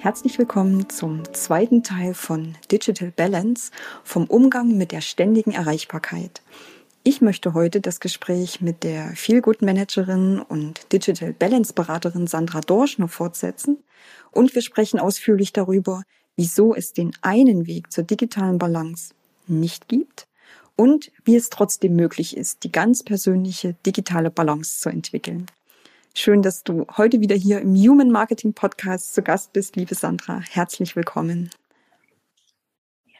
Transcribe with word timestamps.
Herzlich 0.00 0.38
willkommen 0.38 0.88
zum 0.88 1.30
zweiten 1.34 1.82
Teil 1.82 2.14
von 2.14 2.56
Digital 2.72 3.10
Balance 3.10 3.70
vom 4.02 4.24
Umgang 4.24 4.78
mit 4.78 4.92
der 4.92 5.02
ständigen 5.02 5.52
Erreichbarkeit. 5.52 6.40
Ich 7.02 7.20
möchte 7.20 7.52
heute 7.52 7.82
das 7.82 8.00
Gespräch 8.00 8.62
mit 8.62 8.82
der 8.82 9.08
Feelgood 9.14 9.60
Managerin 9.60 10.40
und 10.40 10.90
Digital 10.90 11.34
Balance 11.34 11.74
Beraterin 11.74 12.26
Sandra 12.26 12.62
Dorschner 12.62 13.08
fortsetzen 13.08 13.76
und 14.30 14.54
wir 14.54 14.62
sprechen 14.62 14.98
ausführlich 14.98 15.52
darüber, 15.52 16.02
wieso 16.34 16.74
es 16.74 16.94
den 16.94 17.10
einen 17.20 17.66
Weg 17.66 17.92
zur 17.92 18.04
digitalen 18.04 18.56
Balance 18.56 19.12
nicht 19.48 19.86
gibt 19.86 20.26
und 20.76 21.12
wie 21.26 21.36
es 21.36 21.50
trotzdem 21.50 21.94
möglich 21.94 22.38
ist, 22.38 22.64
die 22.64 22.72
ganz 22.72 23.02
persönliche 23.02 23.74
digitale 23.84 24.30
Balance 24.30 24.80
zu 24.80 24.88
entwickeln. 24.88 25.44
Schön, 26.14 26.42
dass 26.42 26.64
du 26.64 26.86
heute 26.96 27.20
wieder 27.20 27.36
hier 27.36 27.60
im 27.60 27.74
Human 27.74 28.10
Marketing 28.10 28.52
Podcast 28.52 29.14
zu 29.14 29.22
Gast 29.22 29.52
bist, 29.52 29.76
liebe 29.76 29.94
Sandra. 29.94 30.40
Herzlich 30.40 30.96
willkommen. 30.96 31.50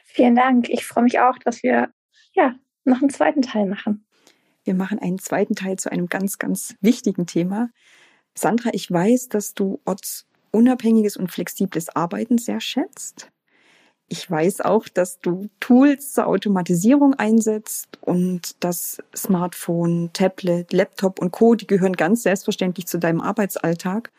Vielen 0.03 0.35
Dank. 0.35 0.69
Ich 0.69 0.85
freue 0.85 1.05
mich 1.05 1.19
auch, 1.19 1.37
dass 1.37 1.63
wir 1.63 1.93
ja 2.33 2.55
noch 2.83 2.99
einen 3.01 3.09
zweiten 3.09 3.41
Teil 3.41 3.65
machen. 3.65 4.05
Wir 4.65 4.75
machen 4.75 4.99
einen 4.99 5.19
zweiten 5.19 5.55
Teil 5.55 5.77
zu 5.77 5.91
einem 5.91 6.07
ganz, 6.07 6.37
ganz 6.37 6.75
wichtigen 6.81 7.25
Thema. 7.25 7.69
Sandra, 8.37 8.71
ich 8.73 8.91
weiß, 8.91 9.29
dass 9.29 9.53
du 9.53 9.81
ortsunabhängiges 9.85 11.15
und 11.15 11.31
flexibles 11.31 11.89
Arbeiten 11.95 12.37
sehr 12.37 12.59
schätzt. 12.59 13.31
Ich 14.11 14.29
weiß 14.29 14.59
auch, 14.59 14.89
dass 14.89 15.21
du 15.21 15.47
Tools 15.61 16.11
zur 16.11 16.27
Automatisierung 16.27 17.13
einsetzt 17.13 17.97
und 18.01 18.61
das 18.61 18.97
Smartphone, 19.15 20.09
Tablet, 20.11 20.73
Laptop 20.73 21.21
und 21.21 21.31
Co, 21.31 21.55
die 21.55 21.65
gehören 21.65 21.93
ganz 21.93 22.23
selbstverständlich 22.23 22.87
zu 22.87 22.99
deinem 22.99 23.21
Arbeitsalltag. 23.21 24.11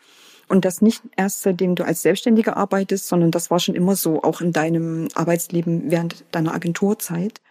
Und 0.49 0.65
das 0.65 0.81
nicht 0.81 1.03
erst 1.19 1.43
seitdem 1.43 1.75
du 1.75 1.85
als 1.85 2.01
Selbstständiger 2.01 2.57
arbeitest, 2.57 3.07
sondern 3.07 3.33
das 3.33 3.51
war 3.51 3.61
schon 3.61 3.75
immer 3.75 3.95
so, 3.95 4.23
auch 4.23 4.41
in 4.41 4.53
deinem 4.53 5.09
Arbeitsleben 5.13 5.91
während 5.91 6.25
deiner 6.31 6.55
Agenturzeit. 6.55 7.43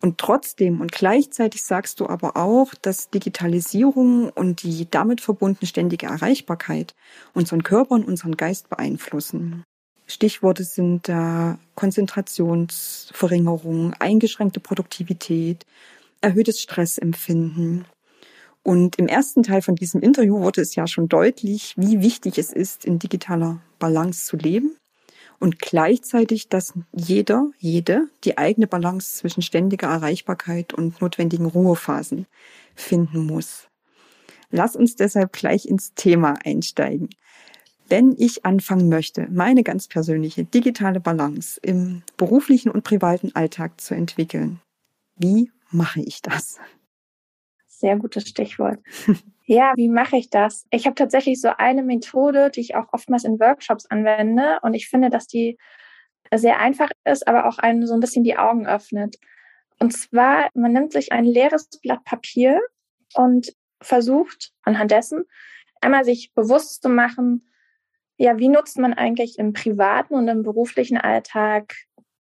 Und 0.00 0.18
trotzdem 0.18 0.80
und 0.80 0.92
gleichzeitig 0.92 1.64
sagst 1.64 1.98
du 1.98 2.06
aber 2.06 2.36
auch, 2.36 2.74
dass 2.80 3.10
Digitalisierung 3.10 4.30
und 4.30 4.62
die 4.62 4.88
damit 4.88 5.20
verbundene 5.20 5.66
ständige 5.66 6.06
Erreichbarkeit 6.06 6.94
unseren 7.34 7.64
Körper 7.64 7.96
und 7.96 8.06
unseren 8.06 8.36
Geist 8.36 8.68
beeinflussen. 8.68 9.64
Stichworte 10.06 10.64
sind 10.64 11.08
da 11.08 11.58
Konzentrationsverringerung, 11.74 13.94
eingeschränkte 13.94 14.60
Produktivität, 14.60 15.64
erhöhtes 16.20 16.60
Stressempfinden. 16.60 17.86
Und 18.62 18.96
im 18.96 19.08
ersten 19.08 19.42
Teil 19.42 19.62
von 19.62 19.76
diesem 19.76 20.02
Interview 20.02 20.40
wurde 20.40 20.60
es 20.60 20.74
ja 20.74 20.86
schon 20.86 21.08
deutlich, 21.08 21.72
wie 21.76 22.00
wichtig 22.00 22.38
es 22.38 22.52
ist, 22.52 22.84
in 22.84 22.98
digitaler 22.98 23.60
Balance 23.78 24.26
zu 24.26 24.36
leben 24.36 24.76
und 25.38 25.58
gleichzeitig, 25.58 26.48
dass 26.48 26.74
jeder, 26.92 27.50
jede 27.58 28.08
die 28.24 28.38
eigene 28.38 28.66
Balance 28.66 29.16
zwischen 29.16 29.42
ständiger 29.42 29.88
Erreichbarkeit 29.88 30.72
und 30.72 31.00
notwendigen 31.00 31.46
Ruhephasen 31.46 32.26
finden 32.74 33.26
muss. 33.26 33.68
Lass 34.50 34.76
uns 34.76 34.96
deshalb 34.96 35.32
gleich 35.32 35.66
ins 35.66 35.94
Thema 35.94 36.38
einsteigen. 36.44 37.10
Wenn 37.88 38.16
ich 38.18 38.44
anfangen 38.44 38.88
möchte, 38.88 39.28
meine 39.30 39.62
ganz 39.62 39.86
persönliche 39.86 40.44
digitale 40.44 41.00
Balance 41.00 41.60
im 41.62 42.02
beruflichen 42.16 42.70
und 42.70 42.82
privaten 42.82 43.32
Alltag 43.34 43.80
zu 43.80 43.94
entwickeln, 43.94 44.60
wie 45.16 45.52
mache 45.70 46.00
ich 46.00 46.20
das? 46.20 46.58
Sehr 47.66 47.96
gutes 47.96 48.28
Stichwort. 48.28 48.80
ja, 49.46 49.72
wie 49.76 49.88
mache 49.88 50.16
ich 50.16 50.30
das? 50.30 50.66
Ich 50.70 50.86
habe 50.86 50.94
tatsächlich 50.94 51.40
so 51.40 51.50
eine 51.56 51.82
Methode, 51.82 52.50
die 52.50 52.60
ich 52.60 52.74
auch 52.74 52.92
oftmals 52.92 53.24
in 53.24 53.38
Workshops 53.38 53.86
anwende 53.86 54.58
und 54.62 54.74
ich 54.74 54.88
finde, 54.88 55.10
dass 55.10 55.26
die 55.26 55.56
sehr 56.34 56.58
einfach 56.58 56.90
ist, 57.04 57.28
aber 57.28 57.46
auch 57.46 57.58
einen 57.58 57.86
so 57.86 57.94
ein 57.94 58.00
bisschen 58.00 58.24
die 58.24 58.36
Augen 58.36 58.66
öffnet. 58.66 59.16
Und 59.78 59.92
zwar, 59.92 60.48
man 60.54 60.72
nimmt 60.72 60.92
sich 60.92 61.12
ein 61.12 61.24
leeres 61.24 61.68
Blatt 61.82 62.02
Papier 62.04 62.60
und 63.14 63.52
versucht 63.80 64.52
anhand 64.62 64.90
dessen 64.90 65.24
einmal 65.80 66.04
sich 66.04 66.32
bewusst 66.34 66.82
zu 66.82 66.88
machen, 66.88 67.46
ja, 68.18 68.38
wie 68.38 68.48
nutzt 68.48 68.78
man 68.78 68.94
eigentlich 68.94 69.38
im 69.38 69.52
privaten 69.52 70.14
und 70.14 70.28
im 70.28 70.42
beruflichen 70.42 70.96
Alltag 70.96 71.74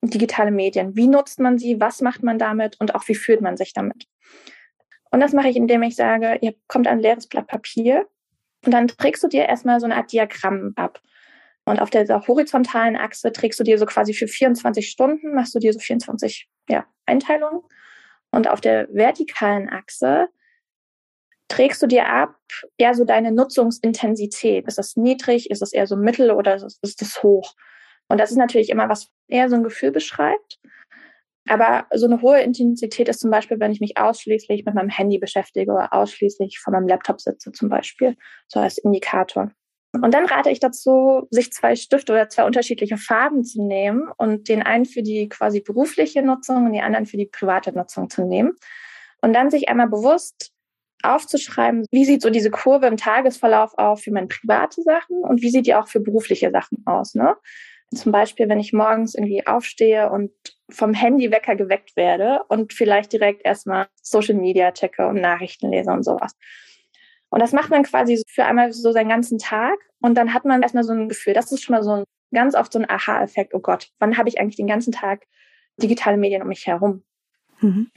digitale 0.01 0.51
Medien? 0.51 0.95
Wie 0.95 1.07
nutzt 1.07 1.39
man 1.39 1.57
sie? 1.57 1.79
Was 1.79 2.01
macht 2.01 2.23
man 2.23 2.39
damit? 2.39 2.79
Und 2.79 2.95
auch 2.95 3.07
wie 3.07 3.15
fühlt 3.15 3.41
man 3.41 3.57
sich 3.57 3.73
damit? 3.73 4.07
Und 5.11 5.19
das 5.19 5.33
mache 5.33 5.49
ich, 5.49 5.55
indem 5.55 5.83
ich 5.83 5.95
sage, 5.95 6.37
ihr 6.41 6.55
kommt 6.67 6.87
ein 6.87 6.99
leeres 6.99 7.27
Blatt 7.27 7.47
Papier 7.47 8.07
und 8.65 8.73
dann 8.73 8.87
trägst 8.87 9.23
du 9.23 9.27
dir 9.27 9.45
erstmal 9.45 9.79
so 9.79 9.85
eine 9.85 9.95
Art 9.95 10.11
Diagramm 10.11 10.73
ab. 10.75 11.01
Und 11.65 11.79
auf 11.79 11.89
dieser 11.89 12.27
horizontalen 12.27 12.95
Achse 12.95 13.31
trägst 13.31 13.59
du 13.59 13.63
dir 13.63 13.77
so 13.77 13.85
quasi 13.85 14.13
für 14.13 14.27
24 14.27 14.87
Stunden, 14.87 15.33
machst 15.33 15.55
du 15.55 15.59
dir 15.59 15.73
so 15.73 15.79
24 15.79 16.47
ja, 16.69 16.85
Einteilungen. 17.05 17.61
Und 18.31 18.47
auf 18.47 18.61
der 18.61 18.87
vertikalen 18.91 19.69
Achse 19.69 20.27
trägst 21.47 21.81
du 21.81 21.87
dir 21.87 22.07
ab, 22.07 22.35
ja, 22.79 22.93
so 22.93 23.05
deine 23.05 23.31
Nutzungsintensität? 23.31 24.67
Ist 24.67 24.77
das 24.77 24.95
niedrig? 24.95 25.49
Ist 25.51 25.61
das 25.61 25.73
eher 25.73 25.87
so 25.87 25.95
mittel 25.95 26.31
oder 26.31 26.55
ist 26.55 27.01
das 27.01 27.23
hoch? 27.23 27.53
Und 28.07 28.19
das 28.19 28.31
ist 28.31 28.37
natürlich 28.37 28.69
immer 28.69 28.89
was 28.89 29.09
eher 29.27 29.49
so 29.49 29.55
ein 29.55 29.63
Gefühl 29.63 29.91
beschreibt. 29.91 30.59
Aber 31.47 31.85
so 31.93 32.07
eine 32.07 32.21
hohe 32.21 32.41
Intensität 32.41 33.07
ist 33.07 33.19
zum 33.19 33.29
Beispiel, 33.29 33.59
wenn 33.59 33.71
ich 33.71 33.79
mich 33.79 33.97
ausschließlich 33.97 34.65
mit 34.65 34.73
meinem 34.73 34.89
Handy 34.89 35.19
beschäftige 35.19 35.71
oder 35.71 35.93
ausschließlich 35.93 36.59
vor 36.59 36.73
meinem 36.73 36.87
Laptop 36.87 37.21
sitze 37.21 37.51
zum 37.51 37.69
Beispiel, 37.69 38.15
so 38.47 38.59
als 38.59 38.79
Indikator. 38.79 39.51
Und 39.93 40.13
dann 40.13 40.25
rate 40.25 40.49
ich 40.49 40.59
dazu, 40.59 41.27
sich 41.29 41.53
zwei 41.53 41.75
Stifte 41.75 42.11
oder 42.11 42.29
zwei 42.29 42.45
unterschiedliche 42.45 42.97
Farben 42.97 43.43
zu 43.43 43.63
nehmen 43.63 44.09
und 44.17 44.49
den 44.49 44.63
einen 44.63 44.85
für 44.85 45.03
die 45.03 45.29
quasi 45.29 45.61
berufliche 45.61 46.21
Nutzung 46.21 46.65
und 46.65 46.73
die 46.73 46.81
anderen 46.81 47.05
für 47.05 47.17
die 47.17 47.27
private 47.27 47.71
Nutzung 47.71 48.09
zu 48.09 48.25
nehmen. 48.25 48.53
Und 49.21 49.33
dann 49.33 49.51
sich 49.51 49.69
einmal 49.69 49.87
bewusst 49.87 50.51
aufzuschreiben, 51.13 51.85
wie 51.91 52.05
sieht 52.05 52.21
so 52.21 52.29
diese 52.29 52.51
Kurve 52.51 52.87
im 52.87 52.97
Tagesverlauf 52.97 53.77
auf 53.77 54.01
für 54.01 54.11
meine 54.11 54.27
private 54.27 54.81
Sachen 54.81 55.17
und 55.23 55.41
wie 55.41 55.49
sieht 55.49 55.67
die 55.67 55.75
auch 55.75 55.87
für 55.87 55.99
berufliche 55.99 56.51
Sachen 56.51 56.83
aus. 56.85 57.15
Ne? 57.15 57.35
Zum 57.93 58.11
Beispiel, 58.11 58.49
wenn 58.49 58.59
ich 58.59 58.73
morgens 58.73 59.15
irgendwie 59.15 59.45
aufstehe 59.45 60.09
und 60.09 60.31
vom 60.69 60.93
Handywecker 60.93 61.55
geweckt 61.55 61.95
werde 61.95 62.41
und 62.49 62.73
vielleicht 62.73 63.13
direkt 63.13 63.45
erstmal 63.45 63.87
Social 64.01 64.35
Media 64.35 64.71
checke 64.71 65.07
und 65.07 65.21
Nachrichten 65.21 65.71
lese 65.71 65.91
und 65.91 66.03
sowas. 66.03 66.35
Und 67.29 67.41
das 67.41 67.51
macht 67.51 67.69
man 67.69 67.83
quasi 67.83 68.21
für 68.27 68.45
einmal 68.45 68.71
so 68.71 68.91
seinen 68.91 69.09
ganzen 69.09 69.37
Tag 69.37 69.77
und 70.01 70.15
dann 70.15 70.33
hat 70.33 70.45
man 70.45 70.61
erstmal 70.61 70.83
so 70.83 70.93
ein 70.93 71.09
Gefühl, 71.09 71.33
das 71.33 71.51
ist 71.51 71.63
schon 71.63 71.75
mal 71.75 71.83
so 71.83 71.91
ein 71.91 72.03
ganz 72.33 72.55
oft 72.55 72.73
so 72.73 72.79
ein 72.79 72.89
Aha-Effekt, 72.89 73.53
oh 73.53 73.59
Gott, 73.59 73.89
wann 73.99 74.17
habe 74.17 74.29
ich 74.29 74.39
eigentlich 74.39 74.57
den 74.57 74.67
ganzen 74.67 74.91
Tag 74.91 75.25
digitale 75.77 76.17
Medien 76.17 76.41
um 76.41 76.47
mich 76.47 76.67
herum? 76.67 77.03
Mhm. 77.61 77.91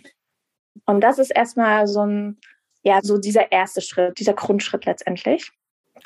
Und 0.87 1.01
das 1.03 1.19
ist 1.19 1.31
erstmal 1.31 1.87
so 1.87 2.05
ein 2.05 2.39
ja, 2.89 3.01
so 3.03 3.19
dieser 3.19 3.53
erste 3.53 3.81
Schritt, 3.81 4.19
dieser 4.19 4.33
Grundschritt 4.33 4.87
letztendlich. 4.87 5.51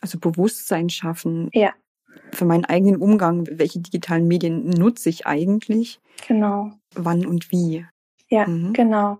Also 0.01 0.19
Bewusstsein 0.19 0.91
schaffen. 0.91 1.49
Ja. 1.53 1.73
Für 2.33 2.45
meinen 2.45 2.65
eigenen 2.65 2.97
Umgang, 2.97 3.47
welche 3.51 3.81
digitalen 3.81 4.27
Medien 4.27 4.69
nutze 4.69 5.09
ich 5.09 5.27
eigentlich? 5.27 6.01
Genau. 6.27 6.73
Wann 6.95 7.25
und 7.25 7.51
wie? 7.53 7.87
Ja, 8.29 8.47
mhm. 8.47 8.73
genau. 8.73 9.19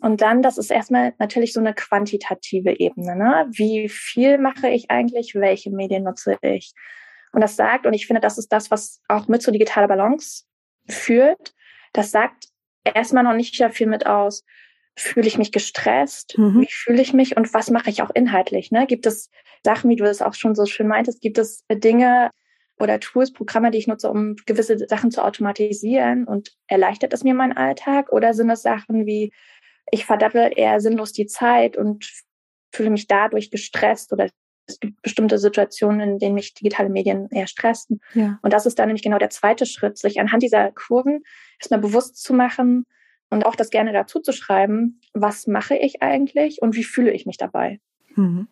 Und 0.00 0.20
dann, 0.20 0.42
das 0.42 0.58
ist 0.58 0.70
erstmal 0.70 1.14
natürlich 1.18 1.52
so 1.52 1.60
eine 1.60 1.74
quantitative 1.74 2.78
Ebene. 2.78 3.16
Ne? 3.16 3.46
Wie 3.50 3.88
viel 3.88 4.38
mache 4.38 4.68
ich 4.68 4.90
eigentlich? 4.90 5.34
Welche 5.34 5.70
Medien 5.70 6.04
nutze 6.04 6.36
ich? 6.42 6.72
Und 7.32 7.40
das 7.40 7.56
sagt, 7.56 7.86
und 7.86 7.94
ich 7.94 8.06
finde, 8.06 8.20
das 8.20 8.38
ist 8.38 8.52
das, 8.52 8.70
was 8.70 9.00
auch 9.08 9.28
mit 9.28 9.42
zur 9.42 9.52
digitaler 9.52 9.88
Balance 9.88 10.44
führt. 10.88 11.54
Das 11.92 12.10
sagt 12.10 12.48
erstmal 12.84 13.24
noch 13.24 13.34
nicht 13.34 13.56
sehr 13.56 13.70
viel 13.70 13.86
mit 13.86 14.06
aus, 14.06 14.44
Fühle 14.96 15.26
ich 15.26 15.38
mich 15.38 15.52
gestresst? 15.52 16.38
Mhm. 16.38 16.62
Wie 16.62 16.70
fühle 16.70 17.02
ich 17.02 17.12
mich 17.12 17.36
und 17.36 17.52
was 17.52 17.70
mache 17.70 17.90
ich 17.90 18.02
auch 18.02 18.10
inhaltlich? 18.14 18.70
Ne? 18.70 18.86
Gibt 18.86 19.06
es 19.06 19.30
Sachen, 19.64 19.90
wie 19.90 19.96
du 19.96 20.04
es 20.04 20.22
auch 20.22 20.34
schon 20.34 20.54
so 20.54 20.66
schön 20.66 20.86
meintest, 20.86 21.20
gibt 21.20 21.38
es 21.38 21.64
Dinge 21.70 22.30
oder 22.78 23.00
Tools, 23.00 23.32
Programme, 23.32 23.70
die 23.70 23.78
ich 23.78 23.86
nutze, 23.86 24.10
um 24.10 24.36
gewisse 24.46 24.78
Sachen 24.88 25.10
zu 25.10 25.24
automatisieren 25.24 26.24
und 26.24 26.52
erleichtert 26.66 27.12
es 27.12 27.24
mir 27.24 27.34
meinen 27.34 27.56
Alltag? 27.56 28.12
Oder 28.12 28.34
sind 28.34 28.50
es 28.50 28.62
Sachen 28.62 29.06
wie, 29.06 29.32
ich 29.90 30.04
verdattel 30.04 30.52
eher 30.54 30.80
sinnlos 30.80 31.12
die 31.12 31.26
Zeit 31.26 31.76
und 31.76 32.08
fühle 32.72 32.90
mich 32.90 33.06
dadurch 33.06 33.50
gestresst 33.50 34.12
oder 34.12 34.28
es 34.66 34.80
gibt 34.80 35.02
bestimmte 35.02 35.38
Situationen, 35.38 36.00
in 36.00 36.18
denen 36.18 36.34
mich 36.34 36.54
digitale 36.54 36.88
Medien 36.88 37.28
eher 37.30 37.46
stressen. 37.46 38.00
Ja. 38.14 38.38
Und 38.42 38.52
das 38.52 38.64
ist 38.66 38.78
dann 38.78 38.86
nämlich 38.88 39.02
genau 39.02 39.18
der 39.18 39.30
zweite 39.30 39.66
Schritt, 39.66 39.98
sich 39.98 40.20
anhand 40.20 40.42
dieser 40.42 40.72
Kurven 40.72 41.22
erstmal 41.60 41.80
bewusst 41.80 42.22
zu 42.22 42.32
machen 42.32 42.86
und 43.30 43.46
auch 43.46 43.56
das 43.56 43.70
gerne 43.70 43.92
dazu 43.92 44.20
zu 44.20 44.32
schreiben, 44.32 45.00
was 45.12 45.46
mache 45.46 45.76
ich 45.76 46.02
eigentlich 46.02 46.62
und 46.62 46.76
wie 46.76 46.84
fühle 46.84 47.12
ich 47.12 47.26
mich 47.26 47.36
dabei. 47.36 47.80
Mhm. 48.14 48.48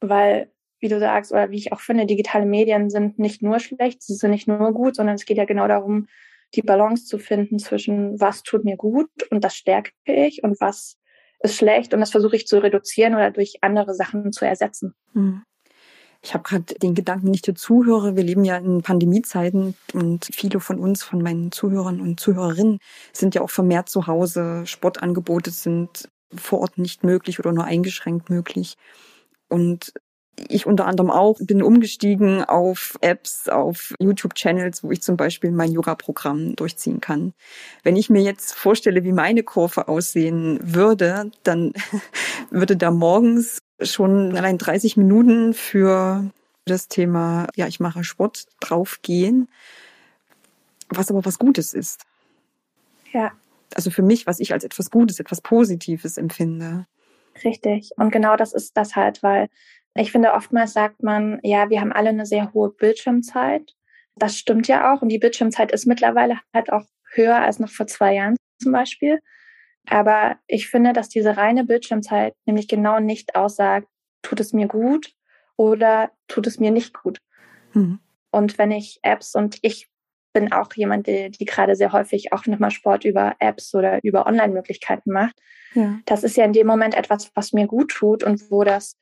Weil, 0.00 0.50
wie 0.80 0.88
du 0.88 0.98
sagst, 0.98 1.32
oder 1.32 1.50
wie 1.50 1.58
ich 1.58 1.72
auch 1.72 1.80
finde, 1.80 2.06
digitale 2.06 2.46
Medien 2.46 2.90
sind 2.90 3.18
nicht 3.18 3.42
nur 3.42 3.60
schlecht, 3.60 4.02
sie 4.02 4.14
sind 4.14 4.30
nicht 4.30 4.48
nur 4.48 4.72
gut, 4.72 4.96
sondern 4.96 5.16
es 5.16 5.26
geht 5.26 5.36
ja 5.36 5.44
genau 5.44 5.68
darum, 5.68 6.08
die 6.54 6.62
Balance 6.62 7.06
zu 7.06 7.18
finden 7.18 7.58
zwischen 7.58 8.20
was 8.20 8.42
tut 8.42 8.64
mir 8.64 8.76
gut 8.76 9.10
und 9.30 9.44
das 9.44 9.54
stärke 9.54 9.92
ich 10.04 10.42
und 10.42 10.60
was 10.60 10.98
ist 11.42 11.56
schlecht 11.56 11.94
und 11.94 12.00
das 12.00 12.10
versuche 12.10 12.36
ich 12.36 12.46
zu 12.46 12.58
reduzieren 12.58 13.14
oder 13.14 13.30
durch 13.30 13.58
andere 13.60 13.94
Sachen 13.94 14.32
zu 14.32 14.44
ersetzen. 14.44 14.94
Mhm. 15.12 15.42
Ich 16.22 16.34
habe 16.34 16.44
gerade 16.44 16.74
den 16.74 16.94
Gedanken, 16.94 17.26
wenn 17.26 17.34
ich 17.34 17.42
zuhöre, 17.42 18.14
wir 18.14 18.22
leben 18.22 18.44
ja 18.44 18.58
in 18.58 18.82
Pandemiezeiten 18.82 19.74
und 19.94 20.28
viele 20.32 20.60
von 20.60 20.78
uns, 20.78 21.02
von 21.02 21.22
meinen 21.22 21.50
Zuhörern 21.50 22.00
und 22.00 22.20
Zuhörerinnen, 22.20 22.78
sind 23.12 23.34
ja 23.34 23.40
auch 23.40 23.50
vermehrt 23.50 23.88
zu 23.88 24.06
Hause. 24.06 24.66
Sportangebote 24.66 25.50
sind 25.50 26.10
vor 26.34 26.60
Ort 26.60 26.78
nicht 26.78 27.04
möglich 27.04 27.38
oder 27.38 27.52
nur 27.52 27.64
eingeschränkt 27.64 28.28
möglich. 28.28 28.76
Und 29.48 29.94
ich 30.48 30.66
unter 30.66 30.86
anderem 30.86 31.10
auch 31.10 31.38
bin 31.40 31.62
umgestiegen 31.62 32.44
auf 32.44 32.96
Apps, 33.00 33.48
auf 33.48 33.94
YouTube-Channels, 33.98 34.84
wo 34.84 34.90
ich 34.90 35.02
zum 35.02 35.16
Beispiel 35.16 35.50
mein 35.50 35.72
Yoga-Programm 35.72 36.56
durchziehen 36.56 37.00
kann. 37.00 37.34
Wenn 37.82 37.96
ich 37.96 38.10
mir 38.10 38.22
jetzt 38.22 38.54
vorstelle, 38.54 39.04
wie 39.04 39.12
meine 39.12 39.42
Kurve 39.42 39.88
aussehen 39.88 40.58
würde, 40.62 41.30
dann 41.42 41.72
würde 42.50 42.76
da 42.76 42.90
morgens 42.90 43.59
schon 43.82 44.36
allein 44.36 44.58
30 44.58 44.96
Minuten 44.96 45.54
für 45.54 46.30
das 46.64 46.88
Thema, 46.88 47.46
ja, 47.56 47.66
ich 47.66 47.80
mache 47.80 48.04
Sport 48.04 48.46
draufgehen, 48.60 49.48
was 50.88 51.10
aber 51.10 51.24
was 51.24 51.38
Gutes 51.38 51.74
ist. 51.74 52.04
Ja. 53.12 53.32
Also 53.74 53.90
für 53.90 54.02
mich, 54.02 54.26
was 54.26 54.40
ich 54.40 54.52
als 54.52 54.64
etwas 54.64 54.90
Gutes, 54.90 55.20
etwas 55.20 55.40
Positives 55.40 56.16
empfinde. 56.16 56.86
Richtig. 57.44 57.90
Und 57.96 58.10
genau 58.10 58.36
das 58.36 58.52
ist 58.52 58.76
das 58.76 58.96
halt, 58.96 59.22
weil 59.22 59.48
ich 59.94 60.12
finde, 60.12 60.32
oftmals 60.32 60.72
sagt 60.72 61.02
man, 61.02 61.40
ja, 61.42 61.70
wir 61.70 61.80
haben 61.80 61.92
alle 61.92 62.10
eine 62.10 62.26
sehr 62.26 62.52
hohe 62.52 62.70
Bildschirmzeit. 62.70 63.74
Das 64.16 64.36
stimmt 64.36 64.68
ja 64.68 64.92
auch. 64.92 65.02
Und 65.02 65.08
die 65.08 65.18
Bildschirmzeit 65.18 65.72
ist 65.72 65.86
mittlerweile 65.86 66.38
halt 66.54 66.72
auch 66.72 66.84
höher 67.12 67.36
als 67.36 67.58
noch 67.58 67.70
vor 67.70 67.86
zwei 67.86 68.14
Jahren 68.14 68.36
zum 68.62 68.72
Beispiel. 68.72 69.20
Aber 69.90 70.36
ich 70.46 70.68
finde, 70.68 70.92
dass 70.92 71.08
diese 71.08 71.36
reine 71.36 71.64
Bildschirmzeit 71.64 72.34
nämlich 72.46 72.68
genau 72.68 73.00
nicht 73.00 73.34
aussagt, 73.34 73.88
tut 74.22 74.40
es 74.40 74.52
mir 74.52 74.68
gut 74.68 75.12
oder 75.56 76.10
tut 76.28 76.46
es 76.46 76.58
mir 76.58 76.70
nicht 76.70 76.94
gut. 76.94 77.18
Mhm. 77.74 77.98
Und 78.30 78.56
wenn 78.56 78.70
ich 78.70 79.00
Apps 79.02 79.34
und 79.34 79.58
ich 79.62 79.90
bin 80.32 80.52
auch 80.52 80.68
jemand, 80.74 81.06
die, 81.06 81.30
die 81.30 81.44
gerade 81.44 81.74
sehr 81.74 81.92
häufig 81.92 82.32
auch 82.32 82.46
nochmal 82.46 82.70
Sport 82.70 83.04
über 83.04 83.34
Apps 83.40 83.74
oder 83.74 83.98
über 84.04 84.26
Online-Möglichkeiten 84.26 85.10
macht. 85.10 85.34
Ja. 85.74 85.98
Das 86.06 86.22
ist 86.22 86.36
ja 86.36 86.44
in 86.44 86.52
dem 86.52 86.68
Moment 86.68 86.94
etwas, 86.94 87.30
was 87.34 87.52
mir 87.52 87.66
gut 87.66 87.90
tut 87.90 88.22
und 88.22 88.50
wo 88.50 88.62
das 88.62 88.96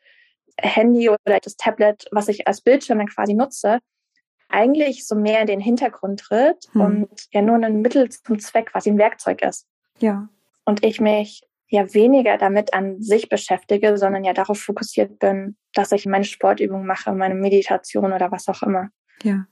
Handy 0.58 1.08
oder 1.08 1.38
das 1.41 1.56
Tablet, 1.56 2.06
was 2.11 2.29
ich 2.29 2.49
als 2.49 2.62
Bildschirm 2.62 2.99
dann 2.99 3.08
quasi 3.08 3.34
nutze, 3.34 3.79
eigentlich 4.49 5.06
so 5.06 5.14
mehr 5.14 5.43
in 5.43 5.46
den 5.46 5.61
Hintergrund 5.61 6.20
tritt 6.20 6.69
hm. 6.73 6.81
und 6.81 7.26
ja 7.32 7.43
nur 7.43 7.56
ein 7.56 7.82
Mittel 7.82 8.08
zum 8.08 8.38
Zweck, 8.38 8.70
was 8.73 8.87
ein 8.87 8.99
Werkzeug 8.99 9.43
ist. 9.43 9.67
Ja. 9.99 10.29
Und 10.69 10.85
ich 10.85 11.00
mich 11.00 11.41
ja 11.69 11.94
weniger 11.94 12.37
damit 12.37 12.75
an 12.75 13.00
sich 13.00 13.31
beschäftige, 13.31 13.97
sondern 13.97 14.23
ja 14.23 14.35
darauf 14.35 14.61
fokussiert 14.61 15.19
bin, 15.19 15.56
dass 15.73 15.93
ich 15.93 16.05
meine 16.05 16.26
Sportübung 16.26 16.85
mache, 16.85 17.11
meine 17.15 17.35
Meditation 17.35 18.12
oder 18.12 18.31
was 18.31 18.49
auch 18.49 18.62
immer. 18.62 18.91
Ja. 19.23 19.47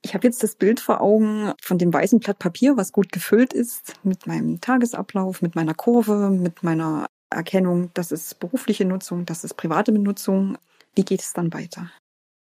Ich 0.00 0.14
habe 0.14 0.26
jetzt 0.26 0.42
das 0.42 0.56
Bild 0.56 0.80
vor 0.80 1.00
Augen 1.00 1.52
von 1.62 1.78
dem 1.78 1.94
weißen 1.94 2.18
Blatt 2.18 2.40
Papier, 2.40 2.76
was 2.76 2.90
gut 2.90 3.12
gefüllt 3.12 3.52
ist, 3.52 3.94
mit 4.02 4.26
meinem 4.26 4.60
Tagesablauf, 4.60 5.40
mit 5.40 5.54
meiner 5.54 5.74
Kurve, 5.74 6.28
mit 6.28 6.64
meiner 6.64 7.06
Erkennung, 7.30 7.90
das 7.94 8.10
ist 8.10 8.40
berufliche 8.40 8.84
Nutzung, 8.84 9.24
das 9.24 9.44
ist 9.44 9.54
private 9.54 9.92
Benutzung. 9.92 10.58
Wie 10.96 11.04
geht 11.04 11.20
es 11.20 11.32
dann 11.32 11.52
weiter? 11.52 11.92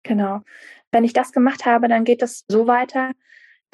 Genau. 0.02 0.42
Wenn 0.92 1.04
ich 1.04 1.14
das 1.14 1.32
gemacht 1.32 1.64
habe, 1.64 1.88
dann 1.88 2.04
geht 2.04 2.20
es 2.20 2.44
so 2.48 2.66
weiter, 2.66 3.12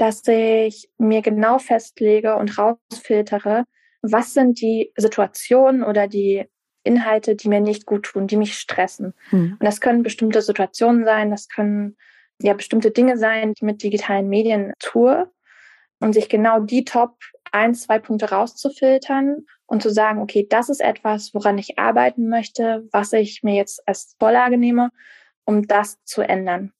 dass 0.02 0.26
ich 0.26 0.90
mir 0.98 1.22
genau 1.22 1.60
festlege 1.60 2.34
und 2.34 2.58
rausfiltere, 2.58 3.66
was 4.02 4.34
sind 4.34 4.60
die 4.60 4.92
Situationen 4.96 5.84
oder 5.84 6.08
die 6.08 6.44
Inhalte, 6.82 7.36
die 7.36 7.48
mir 7.48 7.60
nicht 7.60 7.86
gut 7.86 8.06
tun, 8.06 8.26
die 8.26 8.36
mich 8.36 8.58
stressen. 8.58 9.14
Hm. 9.30 9.58
Und 9.60 9.64
das 9.64 9.80
können 9.80 10.02
bestimmte 10.02 10.42
Situationen 10.42 11.04
sein, 11.04 11.30
das 11.30 11.48
können 11.48 11.96
ja 12.40 12.52
bestimmte 12.54 12.90
Dinge 12.90 13.16
sein, 13.16 13.50
die 13.50 13.58
ich 13.58 13.62
mit 13.62 13.82
digitalen 13.84 14.28
Medien 14.28 14.72
tue 14.80 15.30
und 16.00 16.14
sich 16.14 16.28
genau 16.28 16.58
die 16.58 16.84
Top 16.84 17.18
ein, 17.52 17.72
zwei 17.76 18.00
Punkte 18.00 18.30
rauszufiltern 18.30 19.46
und 19.66 19.84
zu 19.84 19.90
sagen, 19.90 20.20
okay, 20.20 20.48
das 20.50 20.68
ist 20.68 20.80
etwas, 20.80 21.32
woran 21.32 21.58
ich 21.58 21.78
arbeiten 21.78 22.28
möchte, 22.28 22.88
was 22.90 23.12
ich 23.12 23.44
mir 23.44 23.54
jetzt 23.54 23.86
als 23.86 24.16
Vorlage 24.18 24.58
nehme, 24.58 24.90
um 25.44 25.68
das 25.68 26.02
zu 26.02 26.22
ändern. 26.22 26.72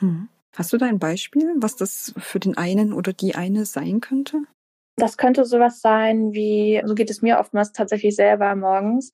Hm. 0.00 0.28
Hast 0.56 0.72
du 0.72 0.78
da 0.78 0.86
ein 0.86 0.98
Beispiel, 0.98 1.54
was 1.56 1.76
das 1.76 2.14
für 2.16 2.40
den 2.40 2.56
einen 2.56 2.92
oder 2.92 3.12
die 3.12 3.34
eine 3.34 3.66
sein 3.66 4.00
könnte? 4.00 4.42
Das 4.96 5.18
könnte 5.18 5.44
sowas 5.44 5.82
sein 5.82 6.32
wie, 6.32 6.82
so 6.84 6.94
geht 6.94 7.10
es 7.10 7.20
mir 7.20 7.38
oftmals 7.38 7.72
tatsächlich 7.72 8.16
selber 8.16 8.54
morgens, 8.56 9.12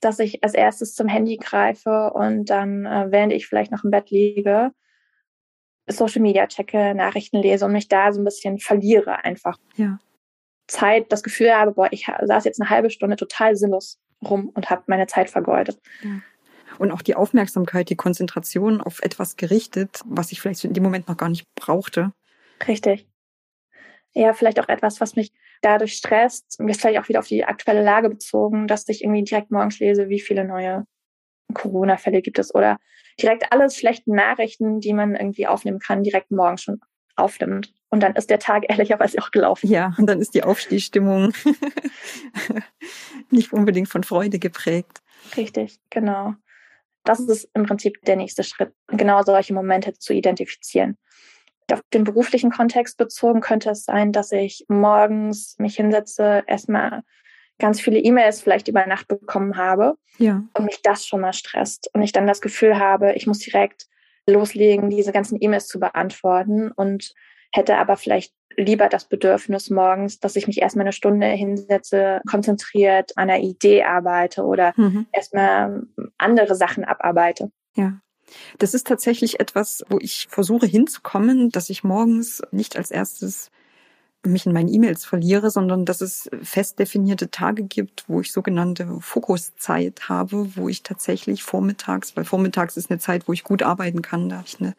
dass 0.00 0.20
ich 0.20 0.44
als 0.44 0.54
erstes 0.54 0.94
zum 0.94 1.08
Handy 1.08 1.36
greife 1.38 2.12
und 2.14 2.48
dann, 2.50 2.86
äh, 2.86 3.06
während 3.10 3.32
ich 3.32 3.48
vielleicht 3.48 3.72
noch 3.72 3.82
im 3.82 3.90
Bett 3.90 4.10
liege, 4.10 4.70
Social 5.88 6.22
Media 6.22 6.46
checke, 6.46 6.94
Nachrichten 6.94 7.38
lese 7.38 7.64
und 7.64 7.72
mich 7.72 7.88
da 7.88 8.12
so 8.12 8.20
ein 8.20 8.24
bisschen 8.24 8.58
verliere 8.58 9.24
einfach. 9.24 9.58
Ja. 9.76 9.98
Zeit 10.68 11.12
das 11.12 11.22
Gefühl 11.22 11.52
habe, 11.52 11.72
boah, 11.72 11.88
ich 11.92 12.06
saß 12.22 12.44
jetzt 12.44 12.60
eine 12.60 12.70
halbe 12.70 12.90
Stunde 12.90 13.16
total 13.16 13.56
sinnlos 13.56 13.98
rum 14.24 14.50
und 14.54 14.70
habe 14.70 14.82
meine 14.86 15.06
Zeit 15.06 15.30
vergeudet. 15.30 15.80
Ja. 16.02 16.20
Und 16.78 16.92
auch 16.92 17.02
die 17.02 17.14
Aufmerksamkeit, 17.14 17.90
die 17.90 17.96
Konzentration 17.96 18.80
auf 18.80 19.02
etwas 19.02 19.36
gerichtet, 19.36 20.00
was 20.04 20.32
ich 20.32 20.40
vielleicht 20.40 20.64
in 20.64 20.74
dem 20.74 20.82
Moment 20.82 21.08
noch 21.08 21.16
gar 21.16 21.28
nicht 21.28 21.46
brauchte. 21.54 22.12
Richtig. 22.66 23.06
Ja, 24.12 24.32
vielleicht 24.32 24.60
auch 24.60 24.68
etwas, 24.68 25.00
was 25.00 25.16
mich 25.16 25.32
dadurch 25.62 25.94
stresst. 25.94 26.58
Und 26.58 26.68
jetzt 26.68 26.80
vielleicht 26.80 26.98
auch 26.98 27.08
wieder 27.08 27.18
auf 27.18 27.28
die 27.28 27.44
aktuelle 27.44 27.82
Lage 27.82 28.08
bezogen, 28.08 28.66
dass 28.66 28.88
ich 28.88 29.02
irgendwie 29.02 29.24
direkt 29.24 29.50
morgens 29.50 29.78
lese, 29.78 30.08
wie 30.08 30.20
viele 30.20 30.44
neue 30.44 30.84
Corona-Fälle 31.52 32.22
gibt 32.22 32.38
es 32.38 32.54
oder 32.54 32.78
direkt 33.20 33.52
alles 33.52 33.76
schlechten 33.76 34.14
Nachrichten, 34.14 34.80
die 34.80 34.92
man 34.92 35.14
irgendwie 35.14 35.46
aufnehmen 35.46 35.78
kann, 35.78 36.02
direkt 36.02 36.30
morgens 36.30 36.62
schon 36.62 36.80
aufnimmt. 37.14 37.72
Und 37.88 38.02
dann 38.02 38.14
ist 38.14 38.30
der 38.30 38.38
Tag 38.38 38.64
ehrlicherweise 38.68 39.18
auch 39.18 39.30
gelaufen. 39.30 39.68
Ja, 39.68 39.94
und 39.98 40.06
dann 40.06 40.20
ist 40.20 40.34
die 40.34 40.42
Aufstehstimmung 40.42 41.32
nicht 43.30 43.52
unbedingt 43.52 43.88
von 43.88 44.02
Freude 44.02 44.38
geprägt. 44.38 45.02
Richtig, 45.36 45.78
genau. 45.90 46.34
Das 47.06 47.20
ist 47.20 47.48
im 47.54 47.64
Prinzip 47.64 48.02
der 48.02 48.16
nächste 48.16 48.42
Schritt, 48.42 48.72
genau 48.88 49.22
solche 49.22 49.54
Momente 49.54 49.94
zu 49.94 50.12
identifizieren. 50.12 50.98
Auf 51.72 51.80
den 51.94 52.04
beruflichen 52.04 52.50
Kontext 52.50 52.96
bezogen 52.98 53.40
könnte 53.40 53.70
es 53.70 53.84
sein, 53.84 54.12
dass 54.12 54.32
ich 54.32 54.64
morgens 54.68 55.56
mich 55.58 55.76
hinsetze, 55.76 56.44
erstmal 56.46 57.02
ganz 57.58 57.80
viele 57.80 57.98
E-Mails 57.98 58.42
vielleicht 58.42 58.68
über 58.68 58.86
Nacht 58.86 59.08
bekommen 59.08 59.56
habe 59.56 59.94
ja. 60.18 60.42
und 60.54 60.64
mich 60.64 60.82
das 60.82 61.06
schon 61.06 61.20
mal 61.20 61.32
stresst 61.32 61.90
und 61.94 62.02
ich 62.02 62.12
dann 62.12 62.26
das 62.26 62.40
Gefühl 62.40 62.78
habe, 62.78 63.14
ich 63.14 63.26
muss 63.26 63.38
direkt 63.38 63.86
loslegen, 64.26 64.90
diese 64.90 65.12
ganzen 65.12 65.38
E-Mails 65.40 65.68
zu 65.68 65.80
beantworten 65.80 66.70
und 66.72 67.14
hätte 67.56 67.76
aber 67.78 67.96
vielleicht 67.96 68.32
lieber 68.56 68.88
das 68.88 69.06
Bedürfnis 69.06 69.70
morgens, 69.70 70.18
dass 70.18 70.36
ich 70.36 70.46
mich 70.46 70.60
erstmal 70.60 70.84
eine 70.84 70.92
Stunde 70.92 71.26
hinsetze, 71.26 72.20
konzentriert 72.28 73.12
an 73.16 73.30
einer 73.30 73.42
Idee 73.42 73.84
arbeite 73.84 74.44
oder 74.44 74.72
mhm. 74.76 75.06
erstmal 75.12 75.82
andere 76.18 76.54
Sachen 76.54 76.84
abarbeite. 76.84 77.50
Ja. 77.74 78.00
Das 78.58 78.74
ist 78.74 78.86
tatsächlich 78.86 79.38
etwas, 79.40 79.84
wo 79.88 79.98
ich 80.00 80.26
versuche 80.28 80.66
hinzukommen, 80.66 81.50
dass 81.50 81.70
ich 81.70 81.84
morgens 81.84 82.42
nicht 82.50 82.76
als 82.76 82.90
erstes 82.90 83.50
mich 84.24 84.46
in 84.46 84.52
meinen 84.52 84.72
E-Mails 84.72 85.04
verliere, 85.04 85.50
sondern 85.50 85.84
dass 85.84 86.00
es 86.00 86.28
fest 86.42 86.80
definierte 86.80 87.30
Tage 87.30 87.62
gibt, 87.62 88.08
wo 88.08 88.20
ich 88.20 88.32
sogenannte 88.32 88.98
Fokuszeit 89.00 90.08
habe, 90.08 90.56
wo 90.56 90.68
ich 90.68 90.82
tatsächlich 90.82 91.44
vormittags, 91.44 92.16
weil 92.16 92.24
vormittags 92.24 92.76
ist 92.76 92.90
eine 92.90 92.98
Zeit, 92.98 93.28
wo 93.28 93.32
ich 93.32 93.44
gut 93.44 93.62
arbeiten 93.62 94.02
kann, 94.02 94.28
da 94.28 94.38
habe 94.38 94.46
ich 94.48 94.60
eine 94.60 94.74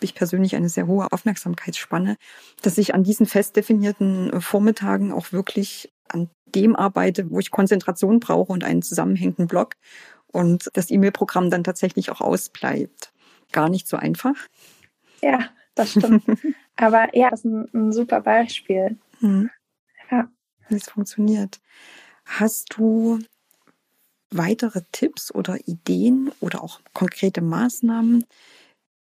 ich 0.00 0.14
persönlich 0.14 0.56
eine 0.56 0.68
sehr 0.68 0.86
hohe 0.86 1.10
Aufmerksamkeitsspanne, 1.12 2.16
dass 2.62 2.78
ich 2.78 2.94
an 2.94 3.04
diesen 3.04 3.26
fest 3.26 3.56
definierten 3.56 4.40
Vormittagen 4.40 5.12
auch 5.12 5.32
wirklich 5.32 5.92
an 6.08 6.30
dem 6.54 6.76
arbeite, 6.76 7.30
wo 7.30 7.38
ich 7.38 7.50
Konzentration 7.50 8.20
brauche 8.20 8.52
und 8.52 8.64
einen 8.64 8.82
zusammenhängenden 8.82 9.46
Block 9.46 9.74
und 10.32 10.70
das 10.74 10.90
E-Mail-Programm 10.90 11.50
dann 11.50 11.64
tatsächlich 11.64 12.10
auch 12.10 12.20
ausbleibt. 12.20 13.12
Gar 13.52 13.68
nicht 13.68 13.88
so 13.88 13.96
einfach. 13.96 14.34
Ja, 15.22 15.50
das 15.74 15.92
stimmt. 15.92 16.24
Aber 16.76 17.14
ja, 17.16 17.30
das 17.30 17.40
ist 17.40 17.46
ein, 17.46 17.68
ein 17.74 17.92
super 17.92 18.20
Beispiel. 18.20 18.98
Mhm. 19.20 19.50
Ja. 20.10 20.30
Wie 20.68 20.76
es 20.76 20.88
funktioniert. 20.88 21.60
Hast 22.24 22.74
du 22.76 23.18
weitere 24.30 24.82
Tipps 24.92 25.34
oder 25.34 25.58
Ideen 25.66 26.30
oder 26.40 26.62
auch 26.62 26.80
konkrete 26.92 27.40
Maßnahmen? 27.40 28.24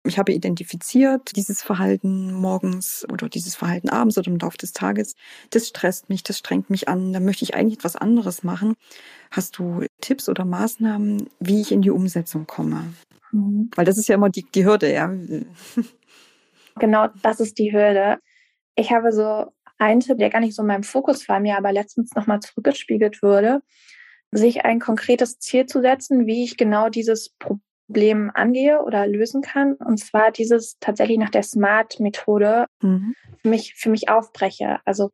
Ich 0.05 0.19
habe 0.19 0.33
identifiziert, 0.33 1.35
dieses 1.37 1.61
Verhalten 1.61 2.33
morgens 2.33 3.05
oder 3.09 3.29
dieses 3.29 3.55
Verhalten 3.55 3.89
abends 3.89 4.17
oder 4.17 4.27
im 4.27 4.37
Laufe 4.37 4.57
des 4.57 4.73
Tages, 4.73 5.15
das 5.49 5.69
stresst 5.69 6.09
mich, 6.09 6.23
das 6.23 6.39
strengt 6.39 6.69
mich 6.69 6.89
an, 6.89 7.13
da 7.13 7.21
möchte 7.21 7.45
ich 7.45 7.55
eigentlich 7.55 7.79
etwas 7.79 7.95
anderes 7.95 8.43
machen. 8.43 8.75
Hast 9.31 9.57
du 9.57 9.85
Tipps 10.01 10.27
oder 10.27 10.43
Maßnahmen, 10.43 11.29
wie 11.39 11.61
ich 11.61 11.71
in 11.71 11.81
die 11.81 11.89
Umsetzung 11.89 12.47
komme? 12.47 12.93
Mhm. 13.31 13.71
Weil 13.75 13.85
das 13.85 13.97
ist 13.97 14.09
ja 14.09 14.15
immer 14.15 14.29
die, 14.29 14.45
die 14.53 14.65
Hürde, 14.65 14.93
ja. 14.93 15.11
Genau, 16.79 17.07
das 17.21 17.39
ist 17.39 17.59
die 17.59 17.71
Hürde. 17.71 18.17
Ich 18.75 18.91
habe 18.91 19.11
so 19.11 19.53
einen 19.77 19.99
Tipp, 19.99 20.17
der 20.17 20.31
gar 20.31 20.39
nicht 20.39 20.55
so 20.55 20.63
in 20.63 20.67
meinem 20.67 20.81
Fokus 20.81 21.29
war, 21.29 21.39
mir 21.39 21.55
aber 21.55 21.71
letztens 21.71 22.15
nochmal 22.15 22.39
zurückgespiegelt 22.39 23.21
wurde, 23.21 23.61
sich 24.31 24.65
ein 24.65 24.79
konkretes 24.79 25.37
Ziel 25.37 25.67
zu 25.67 25.81
setzen, 25.81 26.25
wie 26.25 26.43
ich 26.43 26.57
genau 26.57 26.89
dieses 26.89 27.29
Problem 27.37 27.61
angehe 28.33 28.81
oder 28.81 29.07
lösen 29.07 29.41
kann. 29.41 29.73
Und 29.73 29.97
zwar 29.97 30.31
dieses 30.31 30.77
tatsächlich 30.79 31.17
nach 31.17 31.29
der 31.29 31.43
SMART-Methode 31.43 32.65
mhm. 32.81 33.15
für, 33.41 33.47
mich, 33.47 33.75
für 33.75 33.89
mich 33.89 34.09
aufbreche. 34.09 34.79
Also 34.85 35.11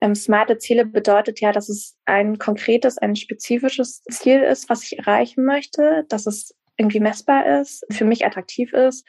ähm, 0.00 0.14
smarte 0.14 0.58
Ziele 0.58 0.84
bedeutet 0.84 1.40
ja, 1.40 1.52
dass 1.52 1.68
es 1.68 1.96
ein 2.06 2.38
konkretes, 2.38 2.98
ein 2.98 3.14
spezifisches 3.14 4.02
Ziel 4.10 4.42
ist, 4.42 4.68
was 4.68 4.82
ich 4.84 4.98
erreichen 4.98 5.44
möchte, 5.44 6.04
dass 6.08 6.26
es 6.26 6.54
irgendwie 6.76 7.00
messbar 7.00 7.60
ist, 7.60 7.84
für 7.90 8.04
mich 8.04 8.26
attraktiv 8.26 8.72
ist, 8.72 9.06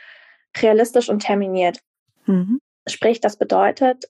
realistisch 0.58 1.10
und 1.10 1.24
terminiert. 1.24 1.80
Mhm. 2.26 2.60
Sprich, 2.88 3.22
das 3.22 3.38
bedeutet, 3.38 4.06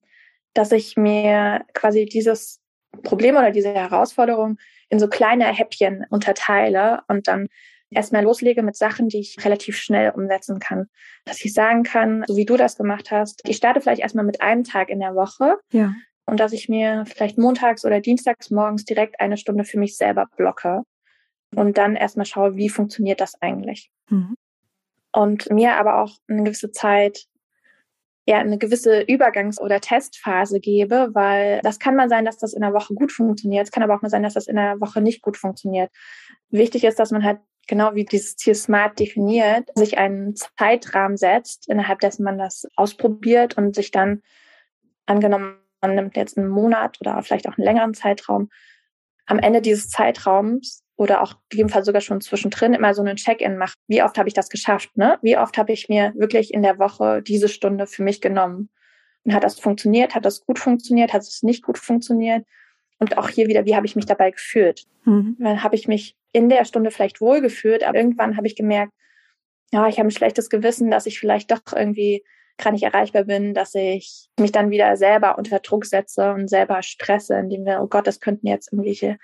dass 0.54 0.72
ich 0.72 0.98
mir 0.98 1.66
quasi 1.74 2.06
dieses 2.06 2.60
Problem 3.04 3.38
oder 3.38 3.52
diese 3.52 3.74
Herausforderung 3.74 4.58
in 4.90 5.00
so 5.00 5.08
kleine 5.08 5.46
Häppchen 5.46 6.06
unterteile 6.10 7.02
und 7.08 7.28
dann 7.28 7.48
erstmal 7.96 8.24
loslege 8.24 8.64
mit 8.64 8.76
Sachen, 8.76 9.08
die 9.08 9.20
ich 9.20 9.44
relativ 9.44 9.78
schnell 9.78 10.12
umsetzen 10.12 10.60
kann. 10.60 10.88
Dass 11.26 11.44
ich 11.44 11.54
sagen 11.54 11.84
kann, 11.84 12.24
so 12.28 12.38
wie 12.38 12.46
du 12.46 12.58
das 12.58 12.78
gemacht 12.78 13.12
hast, 13.12 13.42
ich 13.48 13.58
starte 13.58 13.82
vielleicht 13.82 14.02
erstmal 14.02 14.26
mit 14.26 14.42
einem 14.42 14.64
Tag 14.64 14.90
in 14.90 15.00
der 15.00 15.16
Woche. 15.16 15.58
Ja. 15.72 15.94
Und 16.26 16.40
dass 16.40 16.54
ich 16.54 16.70
mir 16.70 17.06
vielleicht 17.06 17.38
montags 17.38 17.86
oder 17.86 18.00
dienstags 18.00 18.50
morgens 18.50 18.86
direkt 18.86 19.20
eine 19.20 19.38
Stunde 19.38 19.66
für 19.66 19.78
mich 19.78 19.98
selber 19.98 20.28
blocke 20.38 20.84
und 21.54 21.78
dann 21.78 21.96
erstmal 21.96 22.26
schaue, 22.26 22.56
wie 22.56 22.70
funktioniert 22.70 23.20
das 23.20 23.34
eigentlich. 23.42 23.92
Mhm. 24.10 24.36
Und 25.12 25.52
mir 25.52 25.76
aber 25.76 26.02
auch 26.02 26.12
eine 26.28 26.44
gewisse 26.44 26.72
Zeit 26.72 27.28
ja 28.26 28.38
eine 28.38 28.58
gewisse 28.58 29.02
Übergangs- 29.02 29.60
oder 29.60 29.82
Testphase 29.82 30.60
gebe, 30.60 31.10
weil 31.14 31.60
das 31.64 31.80
kann 31.80 31.96
mal 31.96 32.10
sein, 32.10 32.26
dass 32.26 32.38
das 32.38 32.54
in 32.54 32.62
der 32.62 32.74
Woche 32.74 32.94
gut 32.94 33.12
funktioniert. 33.12 33.66
Es 33.66 33.72
kann 33.72 33.84
aber 33.84 33.96
auch 33.96 34.02
mal 34.02 34.10
sein, 34.10 34.24
dass 34.24 34.34
das 34.34 34.48
in 34.48 34.56
der 34.56 34.80
Woche 34.80 35.02
nicht 35.02 35.22
gut 35.22 35.38
funktioniert. 35.38 35.92
Wichtig 36.50 36.84
ist, 36.86 37.00
dass 37.00 37.12
man 37.12 37.24
halt 37.24 37.40
genau 37.68 37.96
wie 37.96 38.06
dieses 38.06 38.36
Ziel 38.36 38.56
SMART 38.56 39.00
definiert, 39.00 39.70
sich 39.76 39.98
einen 39.98 40.36
Zeitrahmen 40.36 41.18
setzt, 41.18 41.70
innerhalb 41.70 42.00
dessen 42.00 42.24
man 42.24 42.38
das 42.38 42.68
ausprobiert 42.76 43.58
und 43.58 43.76
sich 43.76 43.92
dann 43.92 44.22
angenommen, 45.06 45.58
man 45.82 45.96
nimmt 45.96 46.16
jetzt 46.16 46.38
einen 46.38 46.48
Monat 46.48 47.00
oder 47.02 47.22
vielleicht 47.24 47.48
auch 47.48 47.58
einen 47.58 47.66
längeren 47.66 47.94
Zeitraum, 47.94 48.50
am 49.26 49.40
Ende 49.40 49.62
dieses 49.62 49.90
Zeitraums 49.90 50.84
oder 50.96 51.22
auch 51.22 51.36
gegebenenfalls 51.50 51.86
sogar 51.86 52.02
schon 52.02 52.22
zwischendrin 52.22 52.74
immer 52.74 52.94
so 52.94 53.02
einen 53.02 53.16
Check-in 53.16 53.58
macht. 53.58 53.78
Wie 53.88 54.04
oft 54.04 54.18
habe 54.18 54.28
ich 54.28 54.34
das 54.34 54.50
geschafft? 54.50 54.96
Ne? 54.96 55.18
Wie 55.22 55.38
oft 55.38 55.58
habe 55.58 55.72
ich 55.72 55.90
mir 55.90 56.14
wirklich 56.16 56.54
in 56.54 56.62
der 56.62 56.78
Woche 56.78 57.22
diese 57.22 57.50
Stunde 57.50 57.88
für 57.88 58.04
mich 58.04 58.22
genommen? 58.22 58.70
Und 59.24 59.34
hat 59.34 59.44
das 59.44 59.60
funktioniert? 59.60 60.16
Hat 60.16 60.26
das 60.26 60.46
gut 60.46 60.60
funktioniert? 60.60 61.14
Hat 61.14 61.22
es 61.22 61.44
nicht 61.44 61.64
gut 61.64 61.78
funktioniert? 61.78 62.46
Und 63.00 63.18
auch 63.18 63.30
hier 63.30 63.48
wieder, 63.48 63.66
wie 63.66 63.76
habe 63.76 63.86
ich 63.86 63.96
mich 63.96 64.06
dabei 64.06 64.32
gefühlt? 64.32 64.86
Mhm. 65.06 65.38
Habe 65.64 65.76
ich 65.76 65.88
mich 65.88 66.16
in 66.34 66.50
der 66.50 66.66
Stunde 66.66 66.92
vielleicht 66.92 67.22
wohl 67.22 67.40
gefühlt, 67.40 67.84
aber 67.84 67.98
irgendwann 67.98 68.36
habe 68.36 68.48
ich 68.48 68.56
gemerkt, 68.56 68.92
ja, 69.72 69.88
ich 69.88 69.98
habe 69.98 70.10
ein 70.10 70.12
schlechtes 70.12 70.50
Gewissen, 70.50 70.92
dass 70.92 71.06
ich 71.06 71.20
vielleicht 71.20 71.52
doch 71.52 71.62
irgendwie 71.74 72.24
gerade 72.58 72.74
nicht 72.74 72.84
erreichbar 72.84 73.24
bin, 73.24 73.54
dass 73.54 73.74
ich 73.74 74.30
mich 74.40 74.52
dann 74.52 74.70
wieder 74.70 74.98
selber 74.98 75.38
unter 75.38 75.60
Druck 75.60 75.86
setze 75.86 76.34
und 76.34 76.50
selber 76.50 76.84
stresse, 76.84 77.36
indem 77.36 77.66
wir, 77.66 77.82
oh 77.82 77.88
Gott, 77.88 78.06
das 78.06 78.20
könnten 78.20 78.48
jetzt 78.48 78.72
irgendwelche 78.72 79.18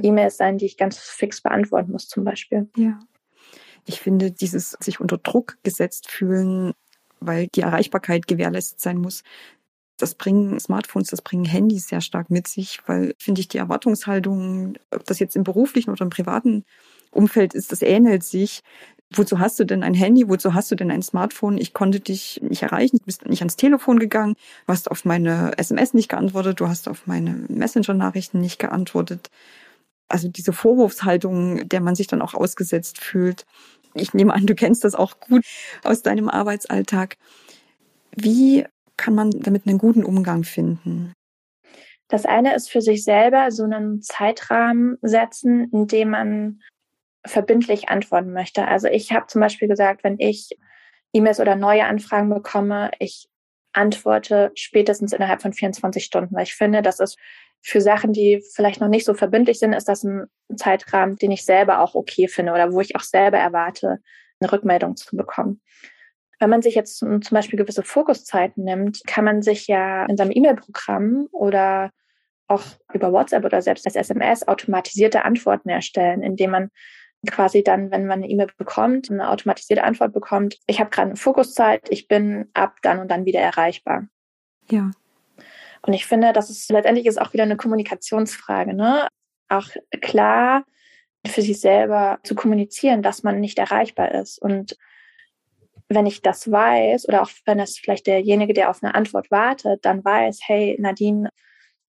E-Mails 0.00 0.36
sein, 0.36 0.58
die 0.58 0.66
ich 0.66 0.76
ganz 0.76 0.98
fix 0.98 1.40
beantworten 1.40 1.92
muss 1.92 2.08
zum 2.08 2.24
Beispiel. 2.24 2.68
Ja. 2.76 2.98
Ich 3.86 4.00
finde, 4.00 4.30
dieses 4.30 4.72
sich 4.80 5.00
unter 5.00 5.18
Druck 5.18 5.58
gesetzt 5.62 6.10
fühlen, 6.10 6.72
weil 7.20 7.46
die 7.48 7.62
Erreichbarkeit 7.62 8.26
gewährleistet 8.26 8.80
sein 8.80 8.98
muss, 8.98 9.22
das 9.96 10.14
bringen 10.14 10.58
Smartphones, 10.60 11.08
das 11.08 11.22
bringen 11.22 11.44
Handys 11.44 11.88
sehr 11.88 12.00
stark 12.00 12.30
mit 12.30 12.48
sich, 12.48 12.80
weil, 12.86 13.14
finde 13.18 13.40
ich, 13.40 13.48
die 13.48 13.58
Erwartungshaltung, 13.58 14.74
ob 14.90 15.04
das 15.04 15.18
jetzt 15.18 15.36
im 15.36 15.44
beruflichen 15.44 15.90
oder 15.90 16.02
im 16.02 16.10
privaten 16.10 16.64
Umfeld 17.10 17.54
ist, 17.54 17.72
das 17.72 17.82
ähnelt 17.82 18.24
sich. 18.24 18.62
Wozu 19.14 19.38
hast 19.38 19.58
du 19.60 19.64
denn 19.64 19.84
ein 19.84 19.94
Handy? 19.94 20.28
Wozu 20.28 20.52
hast 20.54 20.70
du 20.70 20.74
denn 20.74 20.90
ein 20.90 21.02
Smartphone? 21.02 21.58
Ich 21.58 21.72
konnte 21.72 22.00
dich 22.00 22.40
nicht 22.42 22.62
erreichen. 22.62 22.98
Du 22.98 23.04
bist 23.04 23.24
nicht 23.26 23.40
ans 23.40 23.56
Telefon 23.56 23.98
gegangen. 24.00 24.34
Du 24.66 24.72
hast 24.72 24.90
auf 24.90 25.04
meine 25.04 25.56
SMS 25.58 25.94
nicht 25.94 26.08
geantwortet. 26.08 26.60
Du 26.60 26.68
hast 26.68 26.88
auf 26.88 27.06
meine 27.06 27.44
Messenger-Nachrichten 27.48 28.40
nicht 28.40 28.58
geantwortet 28.58 29.30
also 30.08 30.28
diese 30.28 30.52
Vorwurfshaltung, 30.52 31.68
der 31.68 31.80
man 31.80 31.94
sich 31.94 32.06
dann 32.06 32.22
auch 32.22 32.34
ausgesetzt 32.34 32.98
fühlt. 32.98 33.44
Ich 33.94 34.14
nehme 34.14 34.34
an, 34.34 34.46
du 34.46 34.54
kennst 34.54 34.84
das 34.84 34.94
auch 34.94 35.20
gut 35.20 35.44
aus 35.82 36.02
deinem 36.02 36.28
Arbeitsalltag. 36.28 37.16
Wie 38.14 38.66
kann 38.96 39.14
man 39.14 39.30
damit 39.30 39.66
einen 39.66 39.78
guten 39.78 40.04
Umgang 40.04 40.44
finden? 40.44 41.12
Das 42.08 42.24
eine 42.24 42.54
ist 42.54 42.70
für 42.70 42.80
sich 42.80 43.02
selber 43.04 43.50
so 43.50 43.64
einen 43.64 44.00
Zeitrahmen 44.00 44.96
setzen, 45.02 45.70
in 45.72 45.86
dem 45.86 46.10
man 46.10 46.60
verbindlich 47.26 47.88
antworten 47.88 48.32
möchte. 48.32 48.68
Also 48.68 48.86
ich 48.86 49.12
habe 49.12 49.26
zum 49.26 49.40
Beispiel 49.40 49.68
gesagt, 49.68 50.04
wenn 50.04 50.16
ich 50.18 50.50
E-Mails 51.12 51.40
oder 51.40 51.56
neue 51.56 51.84
Anfragen 51.84 52.28
bekomme, 52.28 52.90
ich 53.00 53.28
antworte 53.72 54.52
spätestens 54.54 55.12
innerhalb 55.12 55.42
von 55.42 55.52
24 55.52 56.04
Stunden, 56.04 56.34
weil 56.34 56.44
ich 56.44 56.54
finde, 56.54 56.82
das 56.82 57.00
ist 57.00 57.18
für 57.62 57.80
Sachen, 57.80 58.12
die 58.12 58.42
vielleicht 58.54 58.80
noch 58.80 58.88
nicht 58.88 59.04
so 59.04 59.12
verbindlich 59.12 59.58
sind, 59.58 59.72
ist 59.72 59.88
das 59.88 60.04
ein 60.04 60.26
Zeitrahmen, 60.56 61.16
den 61.16 61.32
ich 61.32 61.44
selber 61.44 61.80
auch 61.80 61.94
okay 61.94 62.28
finde 62.28 62.52
oder 62.52 62.72
wo 62.72 62.80
ich 62.80 62.94
auch 62.96 63.00
selber 63.00 63.38
erwarte, 63.38 63.98
eine 64.38 64.52
Rückmeldung 64.52 64.96
zu 64.96 65.16
bekommen. 65.16 65.60
Wenn 66.38 66.50
man 66.50 66.62
sich 66.62 66.74
jetzt 66.74 66.98
zum 66.98 67.20
Beispiel 67.30 67.58
gewisse 67.58 67.82
Fokuszeiten 67.82 68.64
nimmt, 68.64 69.00
kann 69.06 69.24
man 69.24 69.42
sich 69.42 69.66
ja 69.66 70.04
in 70.06 70.16
seinem 70.16 70.32
E-Mail-Programm 70.32 71.28
oder 71.32 71.90
auch 72.48 72.62
über 72.92 73.12
WhatsApp 73.12 73.44
oder 73.44 73.62
selbst 73.62 73.86
als 73.86 73.96
SMS 73.96 74.46
automatisierte 74.46 75.24
Antworten 75.24 75.68
erstellen, 75.68 76.22
indem 76.22 76.50
man 76.50 76.70
quasi 77.26 77.64
dann, 77.64 77.90
wenn 77.90 78.06
man 78.06 78.22
eine 78.22 78.30
E-Mail 78.30 78.48
bekommt, 78.56 79.10
eine 79.10 79.30
automatisierte 79.30 79.82
Antwort 79.82 80.12
bekommt, 80.12 80.58
ich 80.66 80.78
habe 80.78 80.90
gerade 80.90 81.08
eine 81.08 81.16
Fokuszeit, 81.16 81.88
ich 81.90 82.08
bin 82.08 82.50
ab 82.54 82.76
dann 82.82 83.00
und 83.00 83.10
dann 83.10 83.24
wieder 83.24 83.40
erreichbar. 83.40 84.06
Ja. 84.70 84.90
Und 85.82 85.92
ich 85.92 86.06
finde, 86.06 86.32
das 86.32 86.50
ist 86.50 86.70
letztendlich 86.70 87.06
ist 87.06 87.20
auch 87.20 87.32
wieder 87.32 87.44
eine 87.44 87.56
Kommunikationsfrage, 87.56 88.74
ne? 88.74 89.08
Auch 89.48 89.68
klar 90.02 90.64
für 91.26 91.42
sich 91.42 91.60
selber 91.60 92.18
zu 92.22 92.34
kommunizieren, 92.34 93.02
dass 93.02 93.22
man 93.22 93.40
nicht 93.40 93.58
erreichbar 93.58 94.12
ist. 94.12 94.38
Und 94.38 94.76
wenn 95.88 96.06
ich 96.06 96.22
das 96.22 96.50
weiß, 96.50 97.08
oder 97.08 97.22
auch 97.22 97.30
wenn 97.44 97.60
es 97.60 97.78
vielleicht 97.78 98.06
derjenige, 98.06 98.54
der 98.54 98.70
auf 98.70 98.82
eine 98.82 98.94
Antwort 98.94 99.30
wartet, 99.30 99.84
dann 99.84 100.04
weiß, 100.04 100.40
hey, 100.42 100.76
Nadine 100.80 101.30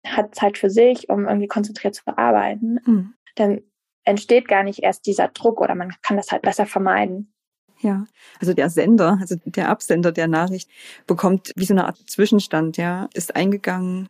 hat 0.05 0.35
Zeit 0.35 0.57
für 0.57 0.69
sich, 0.69 1.09
um 1.09 1.27
irgendwie 1.27 1.47
konzentriert 1.47 1.95
zu 1.95 2.03
arbeiten, 2.05 2.79
mhm. 2.85 3.13
dann 3.35 3.61
entsteht 4.03 4.47
gar 4.47 4.63
nicht 4.63 4.83
erst 4.83 5.05
dieser 5.05 5.27
Druck 5.29 5.59
oder 5.59 5.75
man 5.75 5.93
kann 6.01 6.17
das 6.17 6.31
halt 6.31 6.43
besser 6.43 6.65
vermeiden. 6.65 7.33
Ja, 7.79 8.05
also 8.39 8.53
der 8.53 8.69
Sender, 8.69 9.17
also 9.21 9.35
der 9.45 9.69
Absender 9.69 10.11
der 10.11 10.27
Nachricht 10.27 10.69
bekommt 11.05 11.51
wie 11.55 11.65
so 11.65 11.73
eine 11.73 11.85
Art 11.85 11.97
Zwischenstand, 12.09 12.77
ja, 12.77 13.07
ist 13.13 13.35
eingegangen, 13.35 14.09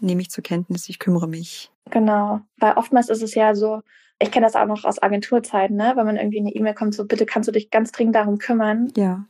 nehme 0.00 0.22
ich 0.22 0.30
zur 0.30 0.42
Kenntnis, 0.42 0.88
ich 0.88 0.98
kümmere 0.98 1.28
mich. 1.28 1.70
Genau, 1.90 2.40
weil 2.58 2.72
oftmals 2.72 3.08
ist 3.08 3.22
es 3.22 3.34
ja 3.34 3.54
so, 3.54 3.82
ich 4.18 4.30
kenne 4.30 4.46
das 4.46 4.56
auch 4.56 4.66
noch 4.66 4.84
aus 4.84 5.02
Agenturzeiten, 5.02 5.76
ne, 5.76 5.92
wenn 5.94 6.06
man 6.06 6.16
irgendwie 6.16 6.40
eine 6.40 6.54
E-Mail 6.54 6.74
kommt, 6.74 6.94
so 6.94 7.06
bitte 7.06 7.26
kannst 7.26 7.48
du 7.48 7.52
dich 7.52 7.70
ganz 7.70 7.92
dringend 7.92 8.14
darum 8.14 8.38
kümmern. 8.38 8.92
Ja. 8.96 9.26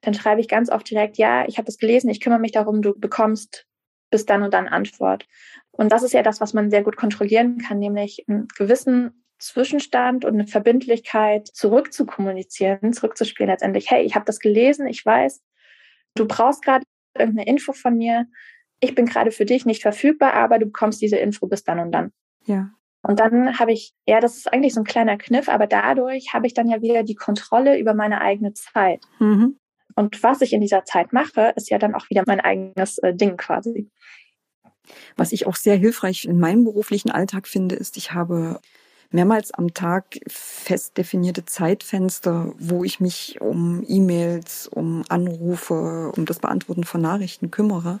Dann 0.00 0.14
schreibe 0.14 0.40
ich 0.40 0.48
ganz 0.48 0.70
oft 0.70 0.88
direkt, 0.88 1.18
ja, 1.18 1.46
ich 1.48 1.58
habe 1.58 1.66
das 1.66 1.78
gelesen, 1.78 2.08
ich 2.08 2.20
kümmere 2.20 2.38
mich 2.38 2.52
darum, 2.52 2.82
du 2.82 2.98
bekommst 2.98 3.66
bis 4.10 4.26
dann 4.26 4.42
und 4.42 4.54
dann 4.54 4.68
Antwort. 4.68 5.26
Und 5.72 5.90
das 5.92 6.02
ist 6.02 6.12
ja 6.12 6.22
das, 6.22 6.40
was 6.40 6.54
man 6.54 6.70
sehr 6.70 6.82
gut 6.82 6.96
kontrollieren 6.96 7.58
kann, 7.58 7.78
nämlich 7.78 8.24
einen 8.28 8.46
gewissen 8.56 9.24
Zwischenstand 9.38 10.24
und 10.24 10.34
eine 10.34 10.46
Verbindlichkeit 10.46 11.48
zurückzukommunizieren, 11.48 12.92
zurückzuspielen 12.92 13.50
letztendlich. 13.50 13.90
Hey, 13.90 14.04
ich 14.04 14.14
habe 14.14 14.24
das 14.24 14.40
gelesen, 14.40 14.86
ich 14.86 15.04
weiß, 15.04 15.42
du 16.14 16.26
brauchst 16.26 16.62
gerade 16.62 16.84
irgendeine 17.16 17.48
Info 17.48 17.72
von 17.72 17.96
mir. 17.96 18.26
Ich 18.80 18.94
bin 18.94 19.06
gerade 19.06 19.30
für 19.30 19.44
dich 19.44 19.66
nicht 19.66 19.82
verfügbar, 19.82 20.34
aber 20.34 20.58
du 20.58 20.66
bekommst 20.66 21.00
diese 21.00 21.16
Info 21.16 21.46
bis 21.46 21.64
dann 21.64 21.80
und 21.80 21.92
dann. 21.92 22.12
Ja. 22.46 22.70
Und 23.02 23.20
dann 23.20 23.58
habe 23.58 23.72
ich, 23.72 23.92
ja, 24.06 24.20
das 24.20 24.36
ist 24.36 24.52
eigentlich 24.52 24.74
so 24.74 24.80
ein 24.80 24.84
kleiner 24.84 25.16
Kniff, 25.16 25.48
aber 25.48 25.66
dadurch 25.66 26.32
habe 26.32 26.46
ich 26.46 26.54
dann 26.54 26.68
ja 26.68 26.82
wieder 26.82 27.04
die 27.04 27.14
Kontrolle 27.14 27.78
über 27.78 27.94
meine 27.94 28.20
eigene 28.20 28.52
Zeit. 28.54 29.02
Mhm. 29.20 29.58
Und 29.94 30.22
was 30.22 30.40
ich 30.40 30.52
in 30.52 30.60
dieser 30.60 30.84
Zeit 30.84 31.12
mache, 31.12 31.52
ist 31.56 31.70
ja 31.70 31.78
dann 31.78 31.94
auch 31.94 32.08
wieder 32.10 32.24
mein 32.26 32.40
eigenes 32.40 32.98
äh, 32.98 33.14
Ding 33.14 33.36
quasi. 33.36 33.90
Was 35.16 35.32
ich 35.32 35.46
auch 35.46 35.56
sehr 35.56 35.76
hilfreich 35.76 36.24
in 36.24 36.38
meinem 36.38 36.64
beruflichen 36.64 37.10
Alltag 37.10 37.46
finde, 37.46 37.74
ist, 37.74 37.96
ich 37.96 38.12
habe 38.12 38.60
mehrmals 39.10 39.52
am 39.52 39.74
Tag 39.74 40.18
fest 40.26 40.96
definierte 40.98 41.44
Zeitfenster, 41.44 42.52
wo 42.58 42.84
ich 42.84 43.00
mich 43.00 43.40
um 43.40 43.84
E-Mails, 43.86 44.68
um 44.68 45.02
Anrufe, 45.08 46.12
um 46.16 46.26
das 46.26 46.38
Beantworten 46.38 46.84
von 46.84 47.00
Nachrichten 47.00 47.50
kümmere. 47.50 48.00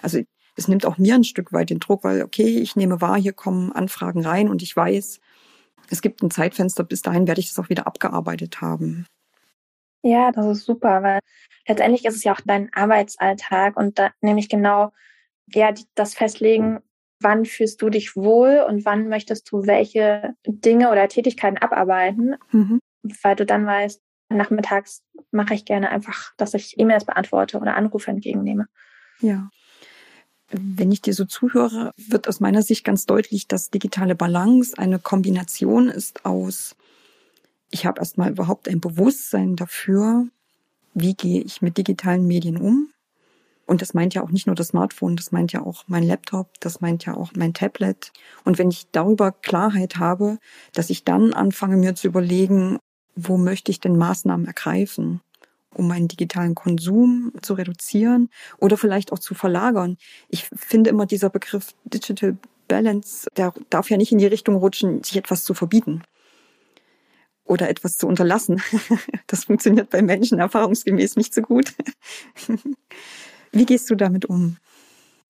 Also 0.00 0.20
es 0.56 0.68
nimmt 0.68 0.86
auch 0.86 0.98
mir 0.98 1.14
ein 1.14 1.24
Stück 1.24 1.52
weit 1.52 1.70
den 1.70 1.80
Druck, 1.80 2.04
weil 2.04 2.22
okay, 2.22 2.58
ich 2.58 2.76
nehme 2.76 3.00
wahr, 3.00 3.18
hier 3.18 3.32
kommen 3.32 3.72
Anfragen 3.72 4.24
rein 4.24 4.48
und 4.48 4.62
ich 4.62 4.76
weiß, 4.76 5.20
es 5.90 6.02
gibt 6.02 6.22
ein 6.22 6.30
Zeitfenster, 6.30 6.84
bis 6.84 7.02
dahin 7.02 7.26
werde 7.26 7.40
ich 7.40 7.48
das 7.48 7.58
auch 7.58 7.68
wieder 7.68 7.86
abgearbeitet 7.86 8.60
haben. 8.60 9.06
Ja, 10.02 10.32
das 10.32 10.46
ist 10.46 10.64
super, 10.64 11.02
weil 11.02 11.20
letztendlich 11.66 12.04
ist 12.04 12.16
es 12.16 12.24
ja 12.24 12.32
auch 12.32 12.40
dein 12.44 12.72
Arbeitsalltag 12.72 13.76
und 13.76 13.98
da 13.98 14.10
nämlich 14.20 14.48
genau 14.48 14.92
ja 15.48 15.72
das 15.94 16.14
festlegen, 16.14 16.80
wann 17.20 17.44
fühlst 17.44 17.80
du 17.82 17.88
dich 17.88 18.16
wohl 18.16 18.64
und 18.66 18.84
wann 18.84 19.08
möchtest 19.08 19.50
du 19.50 19.66
welche 19.66 20.34
Dinge 20.46 20.90
oder 20.90 21.08
Tätigkeiten 21.08 21.58
abarbeiten, 21.58 22.36
mhm. 22.50 22.80
weil 23.22 23.36
du 23.36 23.46
dann 23.46 23.64
weißt, 23.64 24.02
nachmittags 24.28 25.02
mache 25.30 25.54
ich 25.54 25.64
gerne 25.64 25.90
einfach, 25.90 26.32
dass 26.36 26.54
ich 26.54 26.78
E-Mails 26.78 27.04
beantworte 27.04 27.58
oder 27.58 27.76
Anrufe 27.76 28.10
entgegennehme. 28.10 28.66
Ja. 29.20 29.50
Wenn 30.52 30.92
ich 30.92 31.00
dir 31.00 31.14
so 31.14 31.24
zuhöre, 31.24 31.92
wird 31.96 32.28
aus 32.28 32.40
meiner 32.40 32.62
Sicht 32.62 32.84
ganz 32.84 33.06
deutlich, 33.06 33.48
dass 33.48 33.70
digitale 33.70 34.14
Balance 34.14 34.76
eine 34.76 34.98
Kombination 34.98 35.88
ist 35.88 36.24
aus, 36.24 36.76
ich 37.72 37.86
habe 37.86 38.00
erstmal 38.00 38.30
überhaupt 38.30 38.68
ein 38.68 38.80
Bewusstsein 38.80 39.56
dafür, 39.56 40.26
wie 40.94 41.14
gehe 41.14 41.40
ich 41.40 41.62
mit 41.62 41.78
digitalen 41.78 42.26
Medien 42.26 42.58
um. 42.58 42.90
Und 43.64 43.80
das 43.80 43.94
meint 43.94 44.12
ja 44.12 44.22
auch 44.22 44.30
nicht 44.30 44.46
nur 44.46 44.54
das 44.54 44.68
Smartphone, 44.68 45.16
das 45.16 45.32
meint 45.32 45.52
ja 45.52 45.62
auch 45.62 45.84
mein 45.86 46.02
Laptop, 46.02 46.60
das 46.60 46.82
meint 46.82 47.06
ja 47.06 47.14
auch 47.14 47.30
mein 47.34 47.54
Tablet. 47.54 48.12
Und 48.44 48.58
wenn 48.58 48.70
ich 48.70 48.88
darüber 48.92 49.32
Klarheit 49.32 49.96
habe, 49.96 50.38
dass 50.74 50.90
ich 50.90 51.04
dann 51.04 51.32
anfange 51.32 51.78
mir 51.78 51.94
zu 51.94 52.08
überlegen, 52.08 52.78
wo 53.14 53.38
möchte 53.38 53.70
ich 53.70 53.80
denn 53.80 53.96
Maßnahmen 53.96 54.46
ergreifen? 54.46 55.22
Um 55.74 55.88
meinen 55.88 56.08
digitalen 56.08 56.54
Konsum 56.54 57.32
zu 57.42 57.54
reduzieren 57.54 58.30
oder 58.58 58.76
vielleicht 58.76 59.12
auch 59.12 59.18
zu 59.18 59.34
verlagern. 59.34 59.96
Ich 60.28 60.48
finde 60.54 60.90
immer 60.90 61.06
dieser 61.06 61.30
Begriff 61.30 61.74
Digital 61.84 62.36
Balance, 62.68 63.28
der 63.36 63.52
darf 63.70 63.90
ja 63.90 63.96
nicht 63.96 64.12
in 64.12 64.18
die 64.18 64.26
Richtung 64.26 64.56
rutschen, 64.56 65.02
sich 65.02 65.16
etwas 65.16 65.44
zu 65.44 65.54
verbieten 65.54 66.02
oder 67.44 67.68
etwas 67.68 67.96
zu 67.96 68.06
unterlassen. 68.06 68.62
Das 69.26 69.44
funktioniert 69.44 69.88
bei 69.88 70.02
Menschen 70.02 70.38
erfahrungsgemäß 70.38 71.16
nicht 71.16 71.32
so 71.32 71.40
gut. 71.40 71.72
Wie 73.52 73.64
gehst 73.64 73.88
du 73.88 73.94
damit 73.94 74.26
um? 74.26 74.58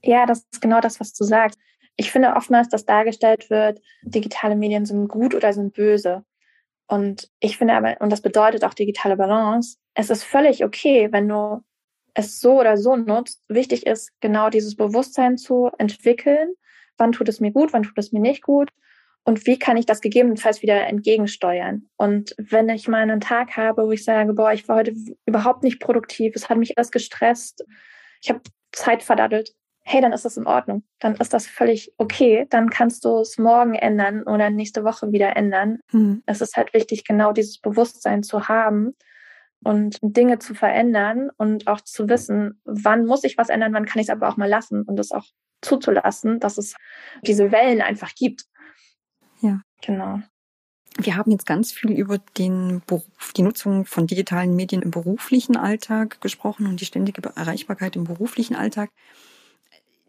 Ja, 0.02 0.26
das 0.26 0.44
ist 0.50 0.60
genau 0.60 0.80
das, 0.80 0.98
was 0.98 1.12
du 1.12 1.22
sagst. 1.22 1.58
Ich 1.96 2.10
finde 2.10 2.34
oftmals, 2.34 2.68
dass 2.68 2.84
dargestellt 2.84 3.48
wird, 3.48 3.80
digitale 4.02 4.56
Medien 4.56 4.86
sind 4.86 5.06
gut 5.06 5.34
oder 5.34 5.52
sind 5.52 5.74
böse. 5.74 6.24
Und 6.86 7.30
ich 7.40 7.58
finde 7.58 7.74
aber, 7.74 8.00
und 8.00 8.10
das 8.10 8.20
bedeutet 8.20 8.64
auch 8.64 8.74
digitale 8.74 9.16
Balance, 9.16 9.78
es 9.94 10.10
ist 10.10 10.24
völlig 10.24 10.64
okay, 10.64 11.08
wenn 11.10 11.28
du 11.28 11.62
es 12.14 12.40
so 12.40 12.60
oder 12.60 12.76
so 12.76 12.96
nutzt. 12.96 13.44
Wichtig 13.48 13.86
ist, 13.86 14.12
genau 14.20 14.50
dieses 14.50 14.76
Bewusstsein 14.76 15.38
zu 15.38 15.70
entwickeln. 15.78 16.54
Wann 16.98 17.12
tut 17.12 17.28
es 17.28 17.40
mir 17.40 17.52
gut, 17.52 17.72
wann 17.72 17.84
tut 17.84 17.98
es 17.98 18.12
mir 18.12 18.20
nicht 18.20 18.42
gut? 18.42 18.70
Und 19.24 19.46
wie 19.46 19.58
kann 19.58 19.76
ich 19.76 19.86
das 19.86 20.00
gegebenenfalls 20.00 20.62
wieder 20.62 20.86
entgegensteuern? 20.86 21.88
Und 21.96 22.34
wenn 22.38 22.68
ich 22.68 22.88
mal 22.88 23.02
einen 23.02 23.20
Tag 23.20 23.56
habe, 23.56 23.86
wo 23.86 23.92
ich 23.92 24.04
sage, 24.04 24.32
boah, 24.34 24.52
ich 24.52 24.68
war 24.68 24.76
heute 24.76 24.94
überhaupt 25.26 25.62
nicht 25.62 25.80
produktiv, 25.80 26.34
es 26.34 26.48
hat 26.48 26.58
mich 26.58 26.76
alles 26.76 26.90
gestresst, 26.90 27.64
ich 28.20 28.30
habe 28.30 28.40
Zeit 28.72 29.02
verdattelt, 29.02 29.54
hey, 29.84 30.00
dann 30.00 30.12
ist 30.12 30.24
das 30.24 30.36
in 30.36 30.46
Ordnung. 30.46 30.84
Dann 31.00 31.16
ist 31.16 31.34
das 31.34 31.46
völlig 31.46 31.92
okay. 31.98 32.46
Dann 32.50 32.70
kannst 32.70 33.04
du 33.04 33.18
es 33.18 33.38
morgen 33.38 33.74
ändern 33.74 34.22
oder 34.22 34.50
nächste 34.50 34.84
Woche 34.84 35.12
wieder 35.12 35.36
ändern. 35.36 35.80
Mhm. 35.90 36.22
Es 36.26 36.40
ist 36.40 36.56
halt 36.56 36.72
wichtig, 36.72 37.04
genau 37.04 37.32
dieses 37.32 37.58
Bewusstsein 37.58 38.22
zu 38.22 38.48
haben 38.48 38.94
und 39.64 39.98
Dinge 40.02 40.38
zu 40.38 40.54
verändern 40.54 41.30
und 41.36 41.66
auch 41.66 41.80
zu 41.80 42.08
wissen, 42.08 42.60
wann 42.64 43.06
muss 43.06 43.24
ich 43.24 43.38
was 43.38 43.48
ändern, 43.48 43.72
wann 43.72 43.86
kann 43.86 44.00
ich 44.00 44.06
es 44.06 44.10
aber 44.10 44.28
auch 44.28 44.36
mal 44.36 44.48
lassen 44.48 44.82
und 44.82 44.98
es 44.98 45.12
auch 45.12 45.26
zuzulassen, 45.60 46.40
dass 46.40 46.58
es 46.58 46.74
diese 47.22 47.52
Wellen 47.52 47.80
einfach 47.80 48.14
gibt. 48.14 48.44
Ja. 49.40 49.60
Genau. 49.80 50.20
Wir 50.98 51.16
haben 51.16 51.30
jetzt 51.30 51.46
ganz 51.46 51.72
viel 51.72 51.90
über 51.92 52.18
den 52.18 52.82
Beruf, 52.86 53.32
die 53.34 53.42
Nutzung 53.42 53.86
von 53.86 54.06
digitalen 54.06 54.54
Medien 54.54 54.82
im 54.82 54.90
beruflichen 54.90 55.56
Alltag 55.56 56.20
gesprochen 56.20 56.66
und 56.66 56.80
die 56.80 56.84
ständige 56.84 57.22
Erreichbarkeit 57.34 57.96
im 57.96 58.04
beruflichen 58.04 58.54
Alltag. 58.54 58.90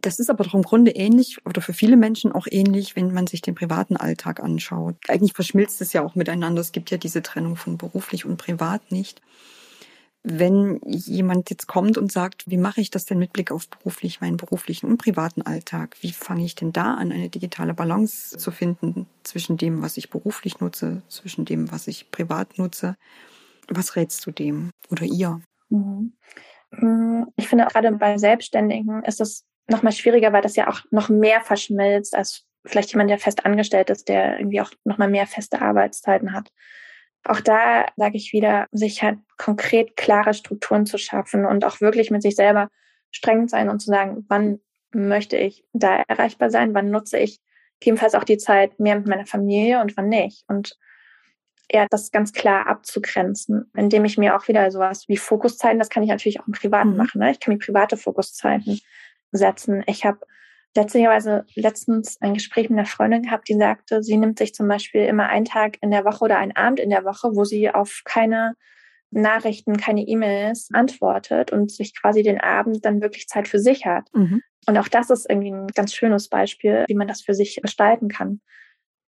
Das 0.04 0.20
ist 0.20 0.30
aber 0.30 0.44
doch 0.44 0.54
im 0.54 0.64
Grunde 0.64 0.92
ähnlich 0.92 1.38
oder 1.46 1.62
für 1.62 1.72
viele 1.72 1.96
Menschen 1.96 2.34
auch 2.34 2.46
ähnlich, 2.52 2.98
wenn 2.98 3.14
man 3.14 3.26
sich 3.26 3.42
den 3.42 3.56
privaten 3.56 3.96
Alltag 3.96 4.42
anschaut. 4.42 4.98
Eigentlich 5.08 5.32
verschmilzt 5.32 5.80
es 5.80 5.94
ja 5.94 6.04
auch 6.04 6.14
miteinander. 6.14 6.60
Es 6.60 6.74
gibt 6.74 6.92
ja 6.92 6.98
diese 6.98 7.22
Trennung 7.22 7.56
von 7.56 7.78
beruflich 7.78 8.26
und 8.26 8.36
privat 8.36 8.92
nicht. 8.92 9.22
Wenn 10.22 10.82
jemand 10.84 11.50
jetzt 11.50 11.68
kommt 11.68 11.98
und 11.98 12.12
sagt, 12.12 12.50
wie 12.50 12.58
mache 12.58 12.82
ich 12.82 12.92
das 12.92 13.06
denn 13.06 13.18
mit 13.18 13.32
Blick 13.32 13.50
auf 13.50 13.70
beruflich, 13.70 14.20
meinen 14.20 14.36
beruflichen 14.36 14.88
und 14.88 14.98
privaten 14.98 15.42
Alltag? 15.42 15.96
Wie 16.02 16.12
fange 16.12 16.44
ich 16.44 16.56
denn 16.56 16.74
da 16.74 16.96
an, 16.96 17.14
eine 17.14 17.30
digitale 17.30 17.74
Balance 17.74 18.38
zu 18.38 18.52
finden 18.52 19.08
zwischen 19.24 19.56
dem, 19.56 19.82
was 19.82 19.96
ich 19.96 20.10
beruflich 20.10 20.60
nutze, 20.60 21.02
zwischen 21.08 21.46
dem, 21.46 21.72
was 21.72 21.88
ich 21.88 22.12
privat 22.12 22.58
nutze? 22.58 22.98
Was 23.70 23.96
rätst 23.96 24.26
du 24.26 24.32
dem 24.32 24.72
oder 24.92 25.04
ihr? 25.04 25.40
Mhm. 25.70 26.12
Ich 27.38 27.48
finde, 27.48 27.68
gerade 27.68 27.92
bei 27.94 28.18
Selbstständigen 28.18 29.04
ist 29.04 29.22
es 29.22 29.46
nochmal 29.68 29.94
schwieriger, 29.94 30.34
weil 30.34 30.42
das 30.42 30.56
ja 30.56 30.70
auch 30.70 30.82
noch 30.92 31.10
mehr 31.10 31.42
verschmilzt 31.42 32.16
als 32.16 32.46
vielleicht 32.66 32.92
jemand, 32.92 33.10
der 33.10 33.20
fest 33.20 33.46
angestellt 33.46 33.90
ist, 33.90 34.08
der 34.08 34.40
irgendwie 34.40 34.62
auch 34.62 34.72
nochmal 34.84 35.10
mehr 35.10 35.28
feste 35.28 35.62
Arbeitszeiten 35.62 36.34
hat. 36.34 36.52
Auch 37.26 37.40
da 37.40 37.86
sage 37.96 38.18
ich 38.18 38.34
wieder, 38.34 38.68
sich 38.72 39.02
halt 39.02 39.20
konkret 39.38 39.96
klare 39.96 40.34
Strukturen 40.34 40.86
zu 40.86 40.98
schaffen 40.98 41.46
und 41.46 41.66
auch 41.66 41.82
wirklich 41.82 42.12
mit 42.12 42.22
sich 42.22 42.36
selber 42.36 42.70
streng 43.12 43.48
sein 43.48 43.70
und 43.70 43.80
zu 43.80 43.88
sagen, 43.88 44.26
wann 44.28 44.60
möchte 44.94 45.38
ich 45.38 45.66
da 45.74 46.04
erreichbar 46.08 46.50
sein, 46.50 46.74
wann 46.74 46.90
nutze 46.90 47.18
ich 47.18 47.40
jedenfalls 47.84 48.16
auch 48.16 48.24
die 48.24 48.38
Zeit 48.38 48.80
mehr 48.80 48.96
mit 48.96 49.08
meiner 49.08 49.26
Familie 49.26 49.82
und 49.82 49.96
wann 49.98 50.08
nicht. 50.08 50.44
Und 50.48 50.78
ja, 51.72 51.88
das 51.90 52.12
ganz 52.12 52.34
klar 52.34 52.68
abzugrenzen, 52.68 53.72
indem 53.76 54.06
ich 54.06 54.18
mir 54.18 54.36
auch 54.36 54.48
wieder 54.48 54.70
sowas 54.72 55.08
wie 55.08 55.18
Fokuszeiten, 55.18 55.80
das 55.80 55.90
kann 55.90 56.04
ich 56.04 56.10
natürlich 56.10 56.40
auch 56.40 56.48
im 56.48 56.54
Privaten 56.54 56.92
mhm. 56.92 56.98
machen. 56.98 57.20
Ne? 57.20 57.32
Ich 57.32 57.40
kann 57.40 57.54
mir 57.54 57.60
private 57.60 57.98
Fokuszeiten 57.98 58.80
setzen. 59.34 59.84
Ich 59.88 60.06
habe 60.06 60.20
letztlicherweise 60.76 61.46
letztens 61.56 62.20
ein 62.22 62.34
Gespräch 62.34 62.70
mit 62.70 62.80
einer 62.80 62.88
Freundin 62.88 63.24
gehabt, 63.24 63.48
die 63.48 63.58
sagte, 63.58 64.02
sie 64.02 64.18
nimmt 64.18 64.40
sich 64.40 64.54
zum 64.54 64.68
Beispiel 64.68 65.06
immer 65.06 65.28
einen 65.28 65.46
Tag 65.46 65.78
in 65.82 65.92
der 65.92 66.06
Woche 66.06 66.26
oder 66.26 66.38
einen 66.40 66.56
Abend 66.56 66.80
in 66.80 66.90
der 66.90 67.04
Woche, 67.04 67.30
wo 67.34 67.44
sie 67.44 67.70
auf 67.70 68.02
keine 68.06 68.56
Nachrichten, 69.12 69.78
keine 69.78 70.02
E-Mails 70.02 70.70
antwortet 70.74 71.52
und 71.52 71.72
sich 71.72 72.00
quasi 72.00 72.24
den 72.24 72.42
Abend 72.42 72.84
dann 72.86 73.02
wirklich 73.02 73.28
Zeit 73.28 73.48
für 73.48 73.60
sich 73.60 73.86
hat. 73.86 74.08
Mhm. 74.14 74.42
Und 74.66 74.78
auch 74.78 74.88
das 74.88 75.10
ist 75.10 75.30
irgendwie 75.30 75.52
ein 75.52 75.68
ganz 75.68 75.94
schönes 75.94 76.30
Beispiel, 76.30 76.86
wie 76.88 76.96
man 76.96 77.08
das 77.08 77.22
für 77.22 77.34
sich 77.34 77.60
gestalten 77.62 78.08
kann. 78.08 78.42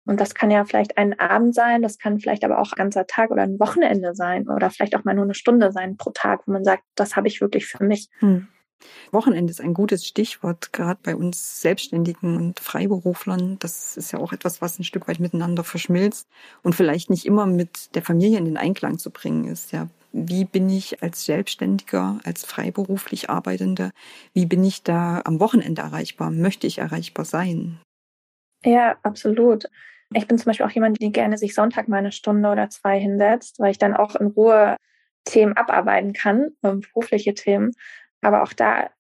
Und 0.07 0.21
das 0.21 0.35
kann 0.35 0.51
ja 0.51 0.65
vielleicht 0.65 0.99
ein 0.99 1.19
Abend 1.19 1.55
sein, 1.55 1.81
das 1.81 1.99
kann 1.99 2.21
vielleicht 2.21 2.45
aber 2.45 2.59
auch 2.59 2.73
ein 2.73 2.77
ganzer 2.77 3.07
Tag 3.07 3.31
oder 3.31 3.43
ein 3.43 3.59
Wochenende 3.59 4.15
sein 4.15 4.49
oder 4.49 4.69
vielleicht 4.69 4.95
auch 4.97 5.05
mal 5.05 5.15
nur 5.15 5.25
eine 5.25 5.35
Stunde 5.35 5.73
sein 5.73 5.97
pro 5.97 6.11
Tag, 6.11 6.47
wo 6.47 6.53
man 6.53 6.65
sagt, 6.65 6.83
das 6.95 7.17
habe 7.17 7.29
ich 7.29 7.41
wirklich 7.41 7.67
für 7.67 7.85
mich. 7.85 8.11
Mhm. 8.21 8.49
Wochenende 9.13 9.51
ist 9.51 9.61
ein 9.61 9.75
gutes 9.75 10.07
Stichwort, 10.07 10.73
gerade 10.73 11.01
bei 11.03 11.17
uns 11.17 11.61
Selbstständigen 11.61 12.37
und 12.37 12.61
Freiberuflern. 12.61 13.59
Das 13.59 13.97
ist 13.97 14.13
ja 14.13 14.19
auch 14.19 14.33
etwas, 14.33 14.61
was 14.61 14.79
ein 14.79 14.85
Stück 14.85 15.09
weit 15.09 15.21
miteinander 15.21 15.65
verschmilzt 15.65 16.29
und 16.63 16.75
vielleicht 16.75 17.11
nicht 17.11 17.27
immer 17.27 17.47
mit 17.47 17.95
der 17.95 18.03
Familie 18.03 18.39
in 18.39 18.45
den 18.45 18.57
Einklang 18.57 18.99
zu 18.99 19.11
bringen 19.11 19.47
ist. 19.47 19.73
Ja, 19.73 19.89
wie 20.13 20.45
bin 20.45 20.69
ich 20.69 21.03
als 21.03 21.25
Selbstständiger, 21.25 22.21
als 22.25 22.45
freiberuflich 22.45 23.31
Arbeitende, 23.31 23.91
wie 24.33 24.47
bin 24.47 24.63
ich 24.65 24.83
da 24.83 25.23
am 25.25 25.41
Wochenende 25.41 25.83
erreichbar? 25.83 26.31
Möchte 26.31 26.67
ich 26.67 26.79
erreichbar 26.79 27.25
sein? 27.25 27.81
Ja, 28.65 28.97
absolut. 29.03 29.65
Ich 30.13 30.29
bin 30.29 30.39
zum 30.39 30.47
Beispiel 30.47 30.67
auch 30.67 30.71
jemand, 30.71 31.01
die 31.01 31.11
gerne 31.11 31.37
sich 31.37 31.55
Sonntag 31.55 31.89
mal 31.89 31.97
eine 31.97 32.13
Stunde 32.13 32.49
oder 32.49 32.71
zwei 32.71 33.01
hinsetzt, 33.01 33.59
weil 33.59 33.73
ich 33.73 33.79
dann 33.79 33.95
auch 33.95 34.15
in 34.15 34.29
Ruhe 34.29 34.77
Themen 35.25 35.57
abarbeiten 35.57 36.13
kann, 36.13 36.53
berufliche 36.61 37.35
Themen. 37.35 37.73
Aber 38.25 38.43
auch 38.43 38.55
da 38.55 38.91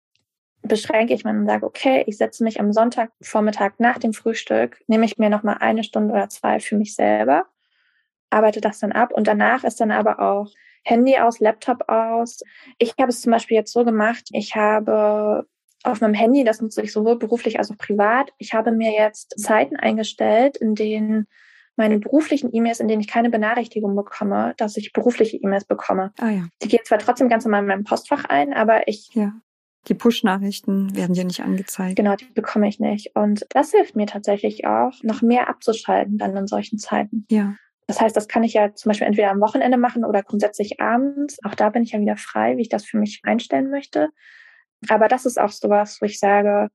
beschränke 0.62 1.14
ich 1.14 1.24
mich 1.24 1.34
und 1.34 1.46
sage, 1.46 1.66
okay, 1.66 2.04
ich 2.06 2.18
setze 2.18 2.44
mich 2.44 2.60
am 2.60 2.72
Sonntagvormittag 2.72 3.72
nach 3.78 3.98
dem 3.98 4.12
Frühstück, 4.12 4.82
nehme 4.86 5.06
ich 5.06 5.18
mir 5.18 5.30
nochmal 5.30 5.56
eine 5.60 5.82
Stunde 5.82 6.12
oder 6.12 6.28
zwei 6.28 6.60
für 6.60 6.76
mich 6.76 6.94
selber, 6.94 7.46
arbeite 8.30 8.60
das 8.60 8.80
dann 8.80 8.92
ab 8.92 9.12
und 9.12 9.26
danach 9.26 9.64
ist 9.64 9.80
dann 9.80 9.90
aber 9.90 10.20
auch 10.20 10.50
Handy 10.84 11.16
aus, 11.18 11.40
Laptop 11.40 11.88
aus. 11.88 12.42
Ich 12.78 12.94
habe 13.00 13.08
es 13.08 13.22
zum 13.22 13.32
Beispiel 13.32 13.56
jetzt 13.56 13.72
so 13.72 13.84
gemacht, 13.84 14.28
ich 14.32 14.54
habe 14.54 15.46
auf 15.84 16.02
meinem 16.02 16.14
Handy, 16.14 16.44
das 16.44 16.60
nutze 16.60 16.82
ich 16.82 16.92
sowohl 16.92 17.18
beruflich 17.18 17.58
als 17.58 17.70
auch 17.70 17.78
privat, 17.78 18.30
ich 18.36 18.52
habe 18.52 18.72
mir 18.72 18.92
jetzt 18.92 19.38
Zeiten 19.38 19.76
eingestellt, 19.76 20.58
in 20.58 20.74
denen 20.74 21.26
meine 21.76 21.98
beruflichen 21.98 22.54
E-Mails, 22.54 22.80
in 22.80 22.88
denen 22.88 23.00
ich 23.00 23.08
keine 23.08 23.30
Benachrichtigung 23.30 23.96
bekomme, 23.96 24.54
dass 24.56 24.76
ich 24.76 24.92
berufliche 24.92 25.36
E-Mails 25.36 25.64
bekomme. 25.64 26.12
Ah, 26.18 26.30
ja. 26.30 26.46
Die 26.62 26.68
gehen 26.68 26.84
zwar 26.84 26.98
trotzdem 26.98 27.28
ganz 27.28 27.44
normal 27.44 27.60
in 27.62 27.66
meinem 27.66 27.84
Postfach 27.84 28.24
ein, 28.26 28.52
aber 28.52 28.88
ich 28.88 29.10
ja. 29.14 29.32
Die 29.88 29.94
Push-Nachrichten 29.94 30.96
werden 30.96 31.12
dir 31.12 31.24
nicht 31.24 31.42
angezeigt. 31.42 31.96
Genau, 31.96 32.16
die 32.16 32.24
bekomme 32.24 32.68
ich 32.68 32.80
nicht. 32.80 33.14
Und 33.14 33.46
das 33.50 33.70
hilft 33.70 33.96
mir 33.96 34.06
tatsächlich 34.06 34.66
auch, 34.66 34.94
noch 35.02 35.20
mehr 35.20 35.48
abzuschalten 35.48 36.16
dann 36.16 36.34
in 36.36 36.46
solchen 36.46 36.78
Zeiten. 36.78 37.26
Ja. 37.30 37.54
Das 37.86 38.00
heißt, 38.00 38.16
das 38.16 38.28
kann 38.28 38.44
ich 38.44 38.54
ja 38.54 38.74
zum 38.74 38.90
Beispiel 38.90 39.06
entweder 39.06 39.30
am 39.30 39.40
Wochenende 39.40 39.76
machen 39.76 40.06
oder 40.06 40.22
grundsätzlich 40.22 40.80
abends. 40.80 41.38
Auch 41.44 41.54
da 41.54 41.68
bin 41.68 41.82
ich 41.82 41.92
ja 41.92 42.00
wieder 42.00 42.16
frei, 42.16 42.56
wie 42.56 42.62
ich 42.62 42.70
das 42.70 42.86
für 42.86 42.96
mich 42.96 43.20
einstellen 43.24 43.68
möchte. 43.68 44.08
Aber 44.88 45.08
das 45.08 45.26
ist 45.26 45.38
auch 45.38 45.50
sowas, 45.50 45.98
wo 46.00 46.06
ich 46.06 46.18
sage, 46.18 46.68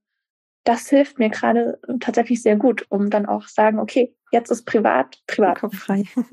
das 0.63 0.88
hilft 0.89 1.17
mir 1.17 1.29
gerade 1.29 1.79
tatsächlich 1.99 2.43
sehr 2.43 2.57
gut, 2.57 2.85
um 2.89 3.09
dann 3.09 3.25
auch 3.25 3.47
sagen, 3.47 3.79
okay, 3.79 4.15
jetzt 4.31 4.51
ist 4.51 4.65
privat, 4.65 5.19
privat. 5.27 5.59
Kopf 5.59 5.77
frei. 5.77 6.03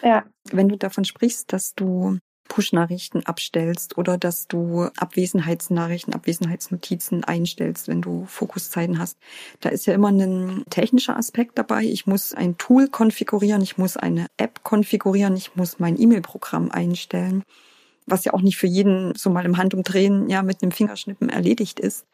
Ja. 0.00 0.24
Wenn 0.52 0.68
du 0.68 0.76
davon 0.76 1.04
sprichst, 1.04 1.52
dass 1.52 1.74
du 1.74 2.18
Push-Nachrichten 2.48 3.24
abstellst 3.26 3.96
oder 3.98 4.18
dass 4.18 4.48
du 4.48 4.88
Abwesenheitsnachrichten, 4.96 6.14
Abwesenheitsnotizen 6.14 7.24
einstellst, 7.24 7.88
wenn 7.88 8.02
du 8.02 8.24
Fokuszeiten 8.26 8.98
hast. 8.98 9.18
Da 9.60 9.68
ist 9.68 9.86
ja 9.86 9.94
immer 9.94 10.08
ein 10.08 10.64
technischer 10.70 11.16
Aspekt 11.16 11.58
dabei. 11.58 11.84
Ich 11.84 12.06
muss 12.06 12.34
ein 12.34 12.56
Tool 12.58 12.88
konfigurieren, 12.88 13.62
ich 13.62 13.78
muss 13.78 13.96
eine 13.96 14.26
App 14.38 14.64
konfigurieren, 14.64 15.36
ich 15.36 15.54
muss 15.54 15.78
mein 15.78 16.00
E-Mail-Programm 16.00 16.70
einstellen, 16.70 17.44
was 18.06 18.24
ja 18.24 18.32
auch 18.32 18.42
nicht 18.42 18.56
für 18.56 18.66
jeden 18.66 19.14
so 19.14 19.30
mal 19.30 19.44
im 19.44 19.58
Handumdrehen 19.58 20.28
ja 20.28 20.42
mit 20.42 20.62
einem 20.62 20.72
Fingerschnippen 20.72 21.28
erledigt 21.28 21.78
ist. 21.78 22.06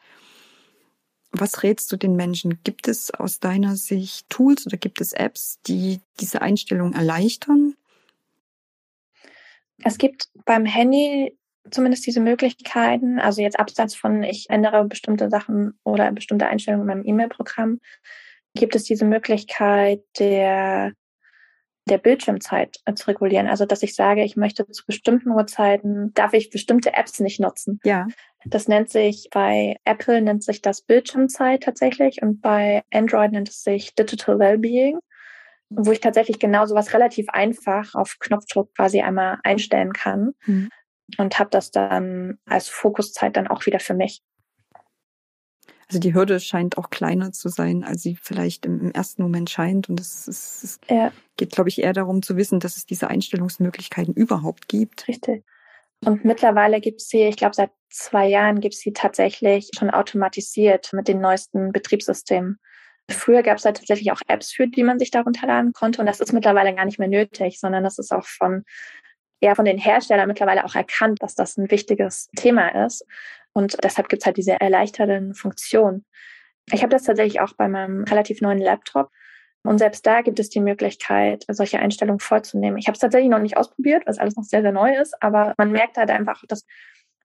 Was 1.39 1.63
rätst 1.63 1.91
du 1.91 1.97
den 1.97 2.15
Menschen? 2.15 2.59
Gibt 2.63 2.87
es 2.87 3.11
aus 3.11 3.39
deiner 3.39 3.75
Sicht 3.75 4.29
Tools 4.29 4.65
oder 4.65 4.77
gibt 4.77 5.01
es 5.01 5.13
Apps, 5.13 5.59
die 5.67 5.99
diese 6.19 6.41
Einstellung 6.41 6.93
erleichtern? 6.93 7.75
Es 9.83 9.97
gibt 9.97 10.29
beim 10.45 10.65
Handy 10.65 11.37
zumindest 11.71 12.05
diese 12.05 12.21
Möglichkeiten, 12.21 13.19
also 13.19 13.41
jetzt 13.41 13.59
abseits 13.59 13.95
von 13.95 14.23
ich 14.23 14.49
ändere 14.49 14.85
bestimmte 14.85 15.29
Sachen 15.29 15.77
oder 15.83 16.11
bestimmte 16.11 16.47
Einstellungen 16.47 16.83
in 16.83 16.87
meinem 16.87 17.05
E-Mail-Programm, 17.05 17.79
gibt 18.53 18.75
es 18.75 18.83
diese 18.83 19.05
Möglichkeit 19.05 20.03
der, 20.19 20.93
der 21.87 21.97
Bildschirmzeit 21.99 22.79
zu 22.95 23.07
regulieren. 23.07 23.47
Also, 23.47 23.65
dass 23.65 23.83
ich 23.83 23.95
sage, 23.95 24.23
ich 24.23 24.35
möchte 24.35 24.67
zu 24.69 24.85
bestimmten 24.85 25.29
Uhrzeiten, 25.31 26.13
darf 26.13 26.33
ich 26.33 26.49
bestimmte 26.49 26.93
Apps 26.93 27.19
nicht 27.19 27.39
nutzen. 27.39 27.79
Ja. 27.83 28.07
Das 28.45 28.67
nennt 28.67 28.89
sich 28.89 29.29
bei 29.31 29.77
Apple 29.85 30.21
nennt 30.21 30.43
sich 30.43 30.61
das 30.61 30.81
Bildschirmzeit 30.81 31.63
tatsächlich 31.63 32.21
und 32.21 32.41
bei 32.41 32.83
Android 32.91 33.31
nennt 33.31 33.49
es 33.49 33.63
sich 33.63 33.95
Digital 33.95 34.39
Wellbeing, 34.39 34.99
wo 35.69 35.91
ich 35.91 35.99
tatsächlich 35.99 36.39
genau 36.39 36.65
sowas 36.65 36.93
relativ 36.93 37.27
einfach 37.29 37.95
auf 37.95 38.17
Knopfdruck 38.19 38.73
quasi 38.75 39.01
einmal 39.01 39.39
einstellen 39.43 39.93
kann 39.93 40.33
mhm. 40.45 40.69
und 41.17 41.39
habe 41.39 41.49
das 41.49 41.71
dann 41.71 42.37
als 42.45 42.67
Fokuszeit 42.67 43.35
dann 43.35 43.47
auch 43.47 43.65
wieder 43.65 43.79
für 43.79 43.95
mich. 43.95 44.21
Also 45.87 45.99
die 45.99 46.13
Hürde 46.13 46.39
scheint 46.39 46.77
auch 46.77 46.89
kleiner 46.89 47.31
zu 47.31 47.49
sein, 47.49 47.83
als 47.83 48.01
sie 48.01 48.17
vielleicht 48.19 48.65
im, 48.65 48.91
ersten 48.91 49.21
Moment 49.21 49.49
scheint. 49.49 49.87
Und 49.89 49.99
es, 49.99 50.27
es, 50.27 50.63
es 50.63 50.79
ja. 50.89 51.11
geht, 51.37 51.51
glaube 51.51 51.69
ich, 51.69 51.81
eher 51.81 51.93
darum 51.93 52.21
zu 52.21 52.37
wissen, 52.37 52.59
dass 52.59 52.77
es 52.77 52.85
diese 52.85 53.07
Einstellungsmöglichkeiten 53.07 54.13
überhaupt 54.13 54.67
gibt. 54.67 55.07
Richtig. 55.07 55.43
Und 56.03 56.25
mittlerweile 56.25 56.81
gibt 56.81 57.01
es 57.01 57.09
sie, 57.09 57.23
ich 57.23 57.37
glaube, 57.37 57.55
seit 57.55 57.71
zwei 57.89 58.27
Jahren 58.27 58.59
gibt 58.59 58.75
es 58.75 58.81
sie 58.81 58.93
tatsächlich 58.93 59.69
schon 59.77 59.89
automatisiert 59.89 60.91
mit 60.93 61.07
den 61.07 61.21
neuesten 61.21 61.71
Betriebssystemen. 61.71 62.59
Früher 63.09 63.43
gab 63.43 63.57
es 63.57 63.65
halt 63.65 63.77
tatsächlich 63.77 64.11
auch 64.11 64.21
Apps, 64.27 64.51
für 64.51 64.67
die 64.67 64.83
man 64.83 64.97
sich 64.97 65.11
da 65.11 65.21
runterladen 65.21 65.73
konnte. 65.73 66.01
Und 66.01 66.07
das 66.07 66.19
ist 66.19 66.33
mittlerweile 66.33 66.73
gar 66.73 66.85
nicht 66.85 66.99
mehr 66.99 67.07
nötig, 67.07 67.59
sondern 67.59 67.83
das 67.83 67.99
ist 67.99 68.11
auch 68.11 68.25
von, 68.25 68.63
eher 69.39 69.55
von 69.55 69.65
den 69.65 69.77
Herstellern 69.77 70.27
mittlerweile 70.27 70.65
auch 70.65 70.75
erkannt, 70.75 71.21
dass 71.21 71.35
das 71.35 71.57
ein 71.57 71.69
wichtiges 71.69 72.29
Thema 72.35 72.85
ist. 72.85 73.05
Und 73.55 73.81
deshalb 73.83 74.09
gibt 74.09 74.21
es 74.21 74.25
halt 74.25 74.37
diese 74.37 74.59
erleichternden 74.59 75.33
Funktionen. 75.33 76.05
Ich 76.71 76.81
habe 76.81 76.91
das 76.91 77.03
tatsächlich 77.03 77.39
auch 77.39 77.53
bei 77.53 77.67
meinem 77.67 78.03
relativ 78.03 78.41
neuen 78.41 78.59
Laptop. 78.59 79.09
Und 79.63 79.79
selbst 79.79 80.05
da 80.05 80.21
gibt 80.21 80.39
es 80.39 80.49
die 80.49 80.59
Möglichkeit, 80.59 81.45
solche 81.47 81.79
Einstellungen 81.79 82.19
vorzunehmen. 82.19 82.77
Ich 82.77 82.87
habe 82.87 82.93
es 82.93 82.99
tatsächlich 82.99 83.31
noch 83.31 83.39
nicht 83.39 83.57
ausprobiert, 83.57 84.03
was 84.05 84.19
alles 84.19 84.35
noch 84.35 84.43
sehr, 84.43 84.61
sehr 84.61 84.73
neu 84.73 84.95
ist, 84.95 85.15
aber 85.23 85.55
man 85.57 85.71
merkt 85.71 85.97
halt 85.97 86.11
einfach, 86.11 86.43
dass 86.47 86.65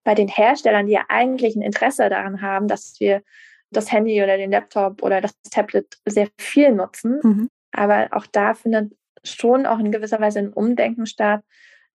bei 0.04 0.14
den 0.14 0.28
Herstellern, 0.28 0.86
die 0.86 0.92
ja 0.92 1.04
eigentlich 1.08 1.56
ein 1.56 1.62
Interesse 1.62 2.08
daran 2.08 2.40
haben, 2.40 2.68
dass 2.68 2.94
wir 3.00 3.22
das 3.70 3.92
Handy 3.92 4.22
oder 4.22 4.36
den 4.36 4.52
Laptop 4.52 5.02
oder 5.02 5.20
das 5.20 5.34
Tablet 5.50 5.98
sehr 6.06 6.28
viel 6.38 6.72
nutzen, 6.72 7.20
mhm. 7.22 7.50
aber 7.72 8.08
auch 8.12 8.26
da 8.26 8.54
findet 8.54 8.94
schon 9.22 9.66
auch 9.66 9.78
in 9.78 9.92
gewisser 9.92 10.20
Weise 10.20 10.38
ein 10.38 10.52
Umdenken 10.52 11.06
statt, 11.06 11.42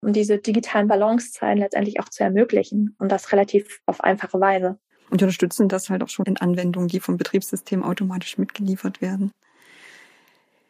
um 0.00 0.12
diese 0.12 0.38
digitalen 0.38 0.88
Balancezeiten 0.88 1.58
letztendlich 1.58 2.00
auch 2.00 2.08
zu 2.08 2.22
ermöglichen 2.22 2.94
und 2.98 3.10
das 3.10 3.32
relativ 3.32 3.80
auf 3.86 4.02
einfache 4.02 4.40
Weise. 4.40 4.78
Und 5.10 5.22
unterstützen 5.22 5.68
das 5.68 5.88
halt 5.88 6.02
auch 6.02 6.08
schon 6.08 6.26
in 6.26 6.36
Anwendungen, 6.36 6.88
die 6.88 7.00
vom 7.00 7.16
Betriebssystem 7.16 7.82
automatisch 7.82 8.38
mitgeliefert 8.38 9.00
werden. 9.00 9.32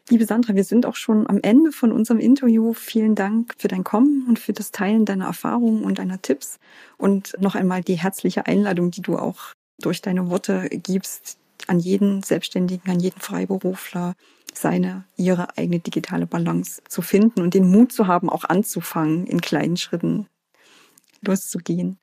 Liebe 0.08 0.24
Sandra, 0.24 0.54
wir 0.54 0.62
sind 0.62 0.86
auch 0.86 0.94
schon 0.94 1.28
am 1.28 1.40
Ende 1.42 1.72
von 1.72 1.90
unserem 1.90 2.20
Interview. 2.20 2.74
Vielen 2.74 3.16
Dank 3.16 3.54
für 3.58 3.66
dein 3.66 3.82
Kommen 3.82 4.24
und 4.28 4.38
für 4.38 4.52
das 4.52 4.70
Teilen 4.70 5.04
deiner 5.04 5.26
Erfahrungen 5.26 5.82
und 5.82 5.98
deiner 5.98 6.22
Tipps. 6.22 6.58
Und 6.96 7.34
noch 7.40 7.56
einmal 7.56 7.82
die 7.82 7.98
herzliche 7.98 8.46
Einladung, 8.46 8.92
die 8.92 9.02
du 9.02 9.18
auch 9.18 9.52
durch 9.80 10.02
deine 10.02 10.30
Worte 10.30 10.68
gibst, 10.70 11.38
an 11.66 11.80
jeden 11.80 12.22
Selbstständigen, 12.22 12.88
an 12.88 13.00
jeden 13.00 13.20
Freiberufler, 13.20 14.14
seine, 14.58 15.04
ihre 15.16 15.56
eigene 15.56 15.80
digitale 15.80 16.26
Balance 16.26 16.82
zu 16.88 17.02
finden 17.02 17.40
und 17.42 17.54
den 17.54 17.70
Mut 17.70 17.92
zu 17.92 18.06
haben, 18.06 18.30
auch 18.30 18.44
anzufangen, 18.44 19.26
in 19.26 19.40
kleinen 19.40 19.76
Schritten 19.76 20.28
loszugehen. 21.22 21.98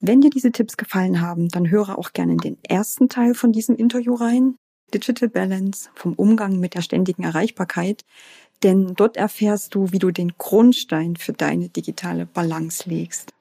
Wenn 0.00 0.20
dir 0.20 0.30
diese 0.30 0.52
Tipps 0.52 0.76
gefallen 0.76 1.20
haben, 1.20 1.48
dann 1.48 1.70
höre 1.70 1.98
auch 1.98 2.12
gerne 2.12 2.32
in 2.32 2.38
den 2.38 2.58
ersten 2.62 3.08
Teil 3.08 3.34
von 3.34 3.52
diesem 3.52 3.76
Interview 3.76 4.14
rein. 4.14 4.56
Digital 4.92 5.28
Balance, 5.28 5.88
vom 5.94 6.12
Umgang 6.12 6.60
mit 6.60 6.74
der 6.74 6.82
ständigen 6.82 7.24
Erreichbarkeit. 7.24 8.04
Denn 8.62 8.94
dort 8.94 9.16
erfährst 9.16 9.74
du, 9.74 9.92
wie 9.92 9.98
du 9.98 10.10
den 10.10 10.34
Grundstein 10.36 11.16
für 11.16 11.32
deine 11.32 11.70
digitale 11.70 12.26
Balance 12.26 12.88
legst. 12.88 13.32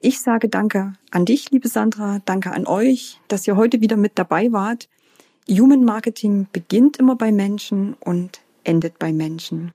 Ich 0.00 0.20
sage 0.20 0.48
Danke 0.48 0.92
an 1.10 1.24
dich, 1.24 1.50
liebe 1.50 1.68
Sandra, 1.68 2.20
danke 2.24 2.52
an 2.52 2.66
euch, 2.66 3.20
dass 3.28 3.46
ihr 3.46 3.56
heute 3.56 3.80
wieder 3.80 3.96
mit 3.96 4.12
dabei 4.18 4.52
wart. 4.52 4.88
Human 5.48 5.84
Marketing 5.84 6.46
beginnt 6.52 6.96
immer 6.98 7.16
bei 7.16 7.32
Menschen 7.32 7.94
und 7.94 8.40
endet 8.64 8.98
bei 8.98 9.12
Menschen. 9.12 9.72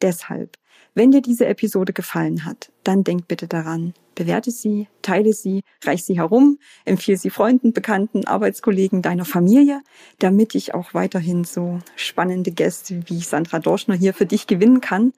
Deshalb 0.00 0.56
wenn 0.94 1.12
dir 1.12 1.22
diese 1.22 1.46
Episode 1.46 1.92
gefallen 1.92 2.44
hat, 2.44 2.72
dann 2.82 3.04
denk 3.04 3.28
bitte 3.28 3.46
daran, 3.46 3.94
bewerte 4.16 4.50
sie, 4.50 4.88
teile 5.02 5.32
sie, 5.32 5.62
reich 5.84 6.04
sie 6.04 6.18
herum, 6.18 6.58
empfehle 6.84 7.16
sie 7.16 7.30
Freunden, 7.30 7.72
Bekannten, 7.72 8.26
Arbeitskollegen, 8.26 9.00
deiner 9.00 9.24
Familie, 9.24 9.82
damit 10.18 10.54
ich 10.54 10.74
auch 10.74 10.92
weiterhin 10.92 11.44
so 11.44 11.78
spannende 11.94 12.50
Gäste 12.50 13.02
wie 13.06 13.20
Sandra 13.20 13.60
Dorschner 13.60 13.94
hier 13.94 14.14
für 14.14 14.26
dich 14.26 14.46
gewinnen 14.46 14.80
kann. 14.80 15.12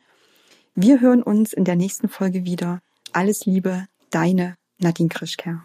Wir 0.74 1.00
hören 1.00 1.22
uns 1.22 1.52
in 1.52 1.64
der 1.64 1.76
nächsten 1.76 2.08
Folge 2.08 2.44
wieder. 2.44 2.80
Alles 3.12 3.46
Liebe, 3.46 3.86
deine 4.10 4.56
Nadine 4.78 5.08
Krischker. 5.08 5.64